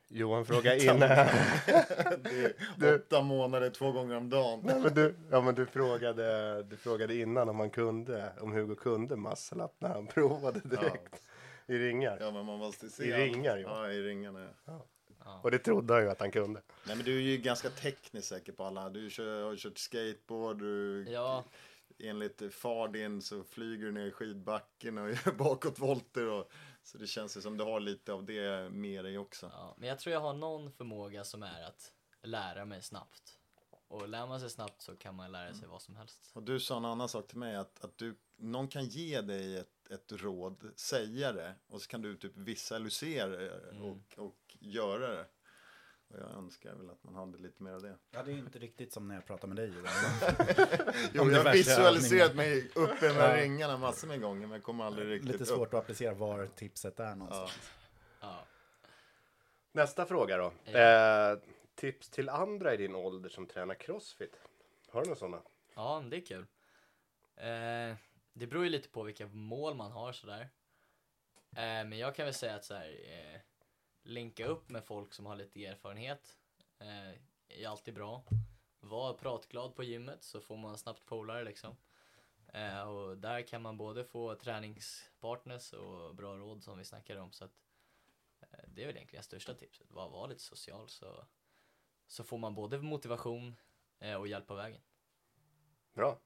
[0.09, 1.03] Johan frågar in...
[2.89, 4.61] är åtta månader, två gånger om dagen.
[4.65, 8.75] Nej, men du, ja, men du, frågade, du frågade innan om han kunde, om Hugo
[8.75, 11.23] kunde masslapp när han provade direkt
[11.67, 12.19] i ringar.
[12.21, 13.05] Ja, men man måste se.
[13.05, 13.23] I allt.
[13.23, 13.87] ringar, ja.
[13.87, 14.49] Ja, i ringarna.
[14.65, 14.87] Ja.
[15.43, 16.61] Och det trodde han ju att han kunde.
[16.87, 18.91] Nej, men du är ju ganska tekniskt säker på alla.
[18.91, 21.05] Du kör, har kört skateboard, du...
[21.09, 21.45] Ja,
[21.99, 26.27] Enligt far din så flyger du ner i skidbacken och gör bakåtvolter.
[26.27, 26.51] Och,
[26.83, 29.51] så det känns ju som du har lite av det med dig också.
[29.53, 33.39] ja, men jag tror jag har någon förmåga som är att lära mig snabbt.
[33.89, 36.31] Och lär man sig snabbt så kan man lära sig vad som helst.
[36.33, 39.57] Och du sa en annan sak till mig, att, att du, någon kan ge dig
[39.57, 45.09] ett, ett råd, säga det, och så kan du typ visualisera det och, och göra
[45.09, 45.27] det.
[46.13, 47.97] Och jag önskar väl att man hade lite mer av det.
[48.11, 49.73] Ja, det är inte riktigt som när jag pratar med dig.
[51.13, 52.35] Jo, jag har visualiserat övningar.
[52.51, 55.49] mig uppe här ringarna massor med gånger, men jag kommer aldrig riktigt Lite upp.
[55.49, 57.71] svårt att applicera var tipset är någonstans.
[58.21, 58.45] Ja.
[59.73, 60.53] Nästa fråga då.
[60.65, 60.79] Ja.
[61.33, 61.39] Eh,
[61.75, 64.41] tips till andra i din ålder som tränar crossfit.
[64.91, 65.43] Har du några sådana?
[65.75, 66.47] Ja, det är kul.
[67.37, 67.97] Eh,
[68.33, 70.41] det beror ju lite på vilka mål man har sådär.
[71.57, 73.41] Eh, men jag kan väl säga att så här, eh,
[74.03, 76.37] linka upp med folk som har lite erfarenhet
[76.79, 77.11] eh,
[77.49, 78.25] är alltid bra.
[78.81, 81.77] Var pratglad på gymmet så får man snabbt polare liksom.
[82.47, 87.33] Eh, och där kan man både få träningspartners och bra råd som vi snackade om.
[87.33, 87.63] Så att,
[88.41, 89.91] eh, det är väl egentligen största tipset.
[89.91, 91.27] Var, var lite social så,
[92.07, 93.57] så får man både motivation
[93.99, 94.81] eh, och hjälp på vägen.
[95.93, 96.19] Bra.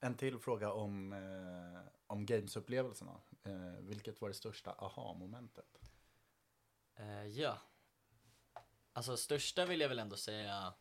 [0.00, 3.20] En till fråga om, eh, om gamesupplevelserna.
[3.44, 5.80] Eh, vilket var det största aha-momentet?
[6.94, 7.58] Eh, ja.
[8.92, 10.74] Alltså största vill jag väl ändå säga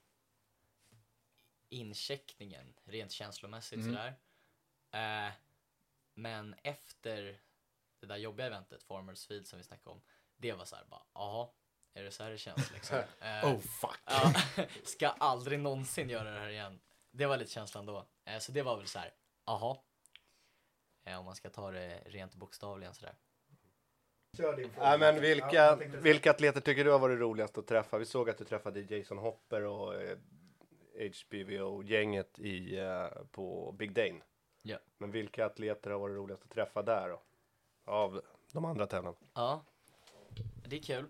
[1.69, 3.93] incheckningen rent känslomässigt Mm.
[3.95, 4.15] sådär.
[5.27, 5.33] Eh,
[6.13, 7.39] men efter
[7.99, 10.01] det där jobbiga eventet, Farmers Field som vi snackade om,
[10.37, 11.49] det var så här bara, jaha,
[11.93, 12.97] är det så här det känns liksom?
[13.19, 13.99] Eh, Oh fuck!
[14.05, 14.33] ja,
[14.85, 16.79] ska aldrig någonsin göra det här igen.
[17.11, 18.07] Det var lite känslan då.
[18.25, 19.13] Eh, så det var väl så här,
[19.45, 19.77] jaha.
[21.05, 23.15] Eh, om man ska ta det rent bokstavligen sådär.
[24.77, 27.97] Nej, men vilka, vilka atleter tycker du har varit roligast att träffa?
[27.97, 30.17] Vi såg att du träffade Jason Hopper och eh,
[30.95, 34.21] HBVO-gänget i, eh, på Big Dane.
[34.61, 34.77] Ja.
[34.97, 37.21] Men vilka atleter har varit roligast att träffa där då?
[37.85, 39.17] Av de andra tävlarna?
[39.33, 39.65] Ja,
[40.65, 41.05] det är kul.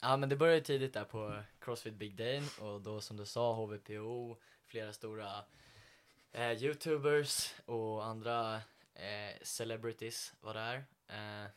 [0.00, 3.52] Ja men det började tidigt där på Crossfit Big Dane och då som du sa
[3.52, 5.44] HVPO, flera stora
[6.32, 8.54] eh, Youtubers och andra
[8.94, 10.84] eh, celebrities var där.
[11.08, 11.50] Eh,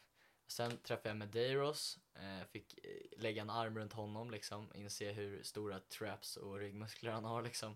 [0.47, 5.43] sen träffade jag Medeiros, eh, fick eh, lägga en arm runt honom liksom, inse hur
[5.43, 7.76] stora traps och ryggmuskler han har liksom.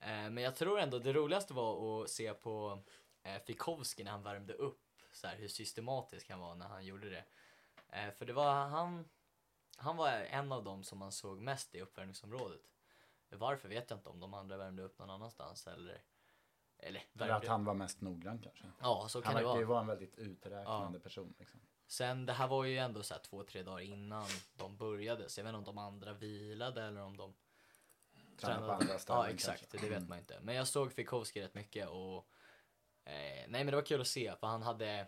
[0.00, 2.82] Eh, men jag tror ändå det roligaste var att se på
[3.22, 4.82] eh, Fikowski när han värmde upp,
[5.12, 7.24] så här, hur systematisk han var när han gjorde det.
[7.88, 9.08] Eh, för det var han,
[9.80, 12.60] han var en av dem som man såg mest i uppvärmningsområdet.
[13.30, 16.02] Varför vet jag inte om de andra värmde upp någon annanstans eller
[16.82, 18.64] eller Eller att han var mest noggrann kanske.
[18.80, 19.74] Ja, så kan Han det verkar ju vara.
[19.74, 21.34] vara en väldigt uträknande person.
[21.38, 21.60] Liksom.
[21.86, 25.28] Sen det här var ju ändå så här två, tre dagar innan de började.
[25.28, 27.34] Så jag vet inte om de andra vilade eller om de
[28.36, 29.60] Tränar på andra ställen Ja, exakt.
[29.60, 29.76] kanske.
[29.78, 30.08] Det vet Mm.
[30.08, 30.38] man inte.
[30.40, 32.16] Men jag såg Fikowski rätt mycket och
[33.04, 33.12] eh,
[33.48, 35.06] nej men det var kul att se för han hade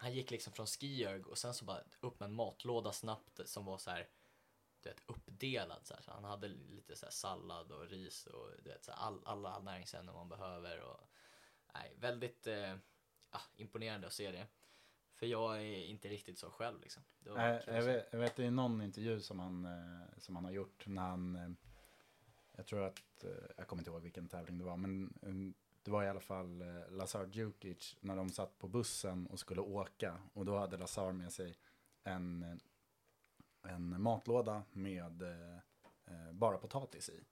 [0.00, 3.64] han gick liksom från skijörg och sen så bara upp med en matlåda snabbt som
[3.64, 4.08] var så här,
[4.80, 6.02] du vet, uppdelad så, här.
[6.02, 9.26] så han hade lite så här sallad och ris och du vet, så här, all,
[9.26, 11.00] alla näringsämnen man behöver och
[11.74, 12.74] nej, väldigt eh,
[13.30, 14.46] ah, imponerande att se det.
[15.14, 17.02] För jag är inte riktigt så själv liksom.
[17.24, 17.32] Kul
[17.66, 20.86] jag, vet, jag vet det är någon intervju som han, eh, som han har gjort
[20.86, 21.50] när han, eh,
[22.56, 25.92] jag tror att, eh, jag kommer inte ihåg vilken tävling det var, men eh, det
[25.92, 30.18] var i alla fall eh, Lazar Djukic när de satt på bussen och skulle åka
[30.32, 31.58] och då hade Lazar med sig
[32.04, 32.60] en,
[33.62, 35.56] en matlåda med eh,
[36.04, 37.24] eh, bara potatis i.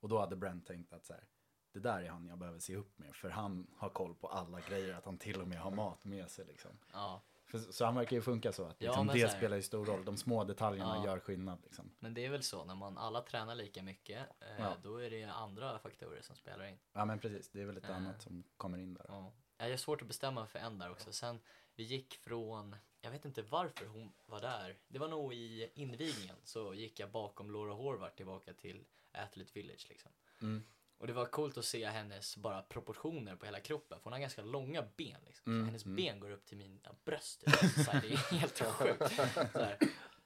[0.00, 1.24] Och då hade Brent tänkt att så här,
[1.72, 4.60] det där är han jag behöver se upp med, för han har koll på alla
[4.60, 6.78] grejer, att han till och med har mat med sig liksom.
[6.92, 9.86] Ja, för, så han verkar ju funka så att Ja, liksom, det spelar ju stor
[9.86, 10.04] roll.
[10.04, 11.04] De små detaljerna Ja.
[11.04, 11.58] gör skillnad.
[11.62, 11.90] Liksom.
[11.98, 14.76] men det är väl så när man alla tränar lika mycket, eh, Ja.
[14.82, 16.78] då är det andra faktorer som spelar in.
[16.92, 17.96] Ja men precis, det är väl lite Eh.
[17.96, 19.04] annat som kommer in där.
[19.08, 19.32] Ja.
[19.58, 21.12] Jag har svårt att bestämma för en där också.
[21.12, 21.40] Sen
[21.74, 24.78] vi gick från, jag vet inte varför hon var där.
[24.88, 29.86] Det var nog i invigningen så gick jag bakom Laura Horvath tillbaka till Athlete Village
[29.88, 30.12] liksom.
[30.42, 30.62] Mm.
[31.00, 33.98] Och det var coolt att se hennes bara proportioner på hela kroppen.
[33.98, 35.52] För hon har ganska långa ben liksom.
[35.52, 35.96] Mm, Så hennes mm.
[35.96, 37.42] ben går upp till mina bröst.
[37.46, 37.84] Liksom.
[37.84, 39.16] Så här, det är helt sjukt.
[39.52, 39.78] Så här.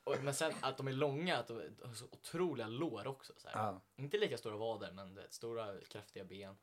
[0.05, 1.55] Och, men sen att de är långa, att de
[1.85, 3.33] har så otroliga lår också.
[3.37, 3.57] Så här.
[3.57, 3.81] Ja.
[3.97, 6.57] Inte lika stora vader, men du vet, stora kraftiga ben.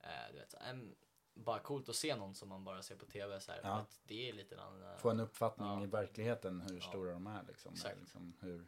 [0.00, 0.94] Eh, du vet, så, em,
[1.34, 3.60] bara coolt att se någon som man bara ser på tv så här.
[3.62, 3.74] Ja.
[3.74, 5.82] Att det är lite en Få en uppfattning Ja.
[5.82, 6.80] i verkligheten hur Ja.
[6.88, 7.42] stora de är.
[7.48, 7.72] Liksom.
[7.72, 8.00] Exakt.
[8.00, 8.66] Liksom, hur...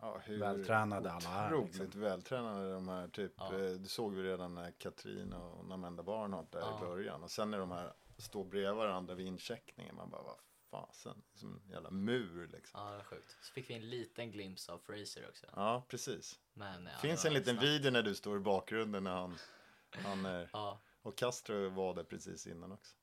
[0.00, 2.00] Ja, hur Vältränade alla är, Otroligt liksom.
[2.00, 3.08] vältränade de här.
[3.08, 3.54] Typ, Ja.
[3.54, 6.78] eh, det såg vi redan när Katrin och Namenda Barnhart där Ja.
[6.78, 7.22] i början.
[7.22, 9.96] Och sen när de här står bredvid varandra vid incheckningen.
[9.96, 10.36] Man bara, vad
[10.70, 11.22] fasen.
[11.34, 12.80] Som en jävla mur liksom.
[12.80, 13.36] Ja, det var sjukt.
[13.42, 15.46] Så fick vi en liten glimt av Fraser också.
[15.56, 16.38] Ja, precis.
[16.52, 17.66] Men, ja, Finns en liten snabbt.
[17.68, 19.36] video när du står i bakgrunden när han,
[19.90, 22.96] han är, Ja, och Castro var där precis innan också.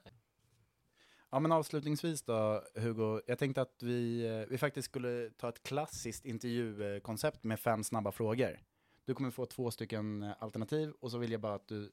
[1.30, 5.64] Ja men avslutningsvis då Hugo, jag tänkte att vi, eh, vi faktiskt skulle ta ett
[5.64, 8.60] klassiskt intervjukoncept med fem snabba frågor.
[9.06, 11.92] Du kommer få två stycken eh, alternativ och så vill jag bara att du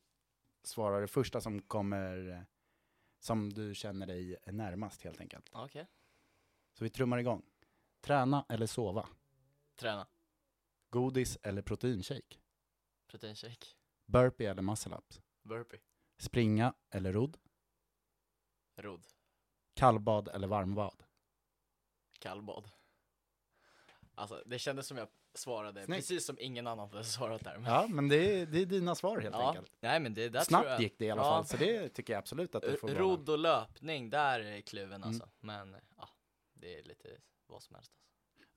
[0.62, 2.40] svarar det första som kommer, eh,
[3.20, 5.50] som du känner dig närmast helt enkelt.
[5.52, 5.86] okej.
[6.78, 7.42] Så vi trummar igång.
[8.00, 9.08] Träna eller sova?
[9.76, 10.06] Träna.
[10.90, 12.38] Godis eller proteinshake?
[13.10, 13.66] Proteinshake.
[14.06, 15.20] Burpee eller muscle ups?
[15.42, 15.80] Burpee.
[16.18, 17.36] Springa eller rodd?
[18.76, 19.04] Rodd.
[19.74, 21.02] Kallbad eller varmbad?
[22.18, 22.68] Kallbad.
[24.14, 25.98] Alltså, det kändes som jag svarade Snyggt.
[25.98, 27.58] precis som ingen annan hade svarat där.
[27.58, 29.48] Men, Ja, men det är, det är dina svar helt ja.
[29.48, 29.72] enkelt.
[29.80, 30.80] Nej, men det där Snabbt jag...
[30.80, 31.28] gick det i alla Ja.
[31.28, 32.98] fall, så det tycker jag absolut att du får vara.
[32.98, 35.08] Rodd och löpning, där är kluven Mm.
[35.08, 35.28] alltså.
[35.40, 36.08] Men ja,
[36.54, 37.08] det är lite
[37.46, 37.92] vad som helst.
[37.92, 38.04] Alltså.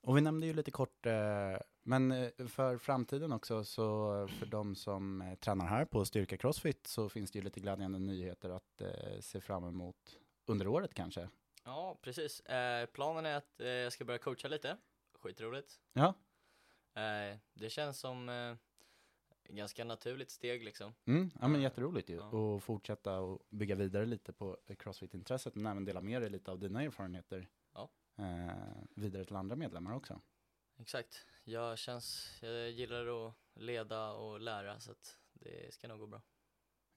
[0.01, 1.13] Och vi nämnde ju lite kort, eh,
[1.84, 3.84] men eh, för framtiden också, så
[4.39, 7.99] för de som eh, tränar här på Styrka Crossfit så finns det ju lite glädjande
[7.99, 8.82] nyheter att
[9.20, 10.20] se fram emot
[10.50, 11.30] under året kanske.
[11.64, 12.39] Ja, precis.
[12.39, 14.78] Eh, planen är att eh, jag ska börja coacha lite.
[15.14, 15.80] Skitroligt.
[15.93, 16.14] Ja,
[16.93, 18.56] Eh, det känns som eh,
[19.50, 20.93] ganska naturligt steg liksom.
[21.06, 22.16] mm, ja men jätteroligt ju.
[22.16, 22.26] Ja.
[22.30, 26.52] Och fortsätta och bygga vidare lite på eh, Crossfit-intresset, men även dela med dig lite
[26.52, 27.89] av dina erfarenheter Ja.
[28.18, 30.22] eh, vidare till andra medlemmar också.
[30.80, 31.26] Exakt.
[31.43, 36.22] Jag känns, jag gillar att leda och lära så att det ska nog gå bra.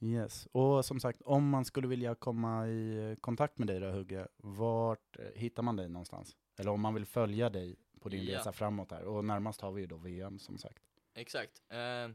[0.03, 4.29] Yes, och som sagt, om man skulle vilja komma i kontakt med dig då Hugge,
[4.37, 6.37] vart eh, hittar man dig någonstans?
[6.59, 8.39] Eller om man vill följa dig på din Ja.
[8.39, 10.83] resa framåt här, och närmast har vi ju då VM som sagt.
[11.15, 11.63] Exakt.
[11.69, 12.09] Eh,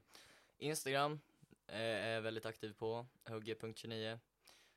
[0.57, 1.19] Instagram
[1.67, 4.19] eh, är jag väldigt aktiv på, hugge.29.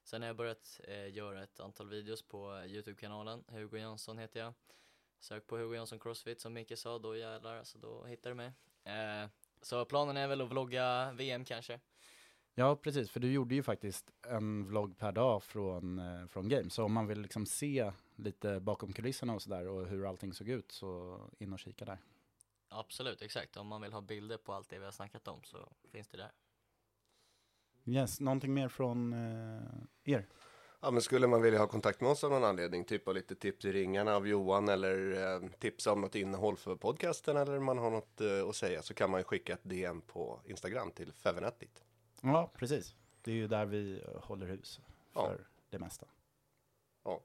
[0.04, 4.54] Sen har jag börjat eh, göra ett antal videos på Youtube-kanalen, Hugo Jönsson heter jag.
[5.20, 8.52] Sök på Hugo Jönsson Crossfit som Micke sa, då jävlar, så då hittar du mig.
[8.84, 9.28] Eh,
[9.62, 11.80] så planen är väl att vlogga VM kanske.
[12.58, 16.74] Ja, precis, för du gjorde ju faktiskt en vlogg per dag från, eh, från Games,
[16.74, 20.48] så om man vill liksom se lite bakom kulisserna och sådär och hur allting såg
[20.48, 21.98] ut, så in och kika där.
[22.68, 23.56] Absolut, exakt.
[23.56, 26.16] Om man vill ha bilder på allt det vi har snackat om så finns det
[26.16, 26.32] där.
[27.84, 30.28] Yes, någonting mer från eh, er?
[30.80, 33.34] Ja, men skulle man vilja ha kontakt med oss av någon anledning, typ av lite
[33.34, 37.78] tips i ringarna av Johan eller eh, tips om något innehåll för podcasten eller man
[37.78, 41.12] har något eh, att säga så kan man ju skicka ett DM på Instagram till
[41.12, 41.84] Fevenettit.
[42.22, 42.94] Ja, precis.
[43.22, 44.80] Det är ju där vi eh, håller hus
[45.14, 45.26] Ja.
[45.26, 46.06] för det mesta.
[47.04, 47.20] Ja.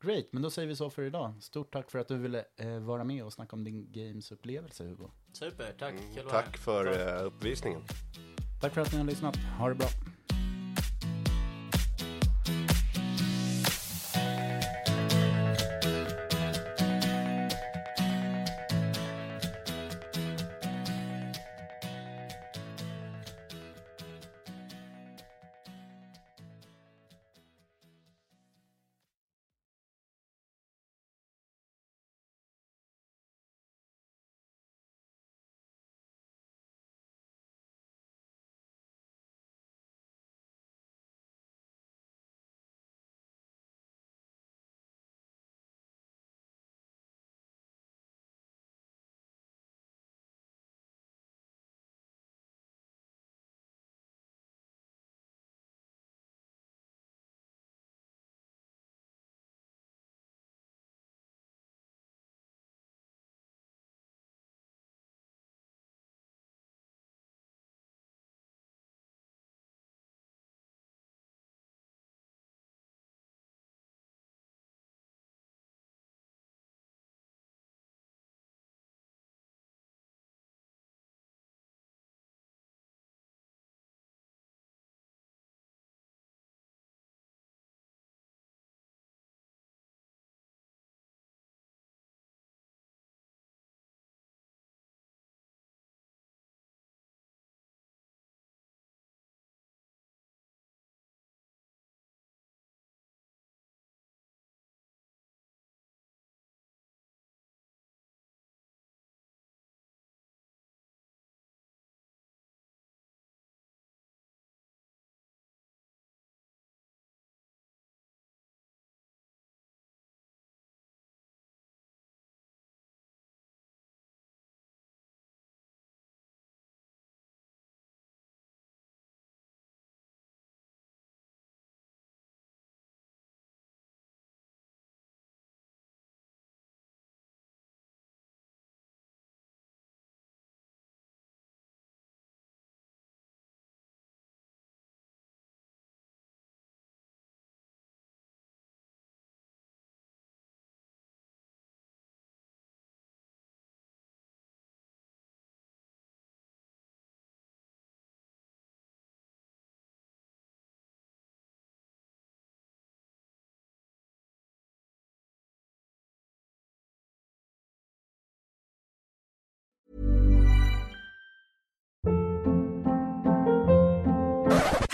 [0.00, 1.34] Great, men då säger vi så för idag.
[1.40, 5.10] Stort tack för att du ville eh, vara med och snacka om din games-upplevelse, Hugo.
[5.32, 5.94] Super, tack.
[5.94, 7.82] Mm, tack för eh, uppvisningen.
[8.60, 9.36] Tack för att ni har lyssnat.
[9.36, 9.88] Ha det bra.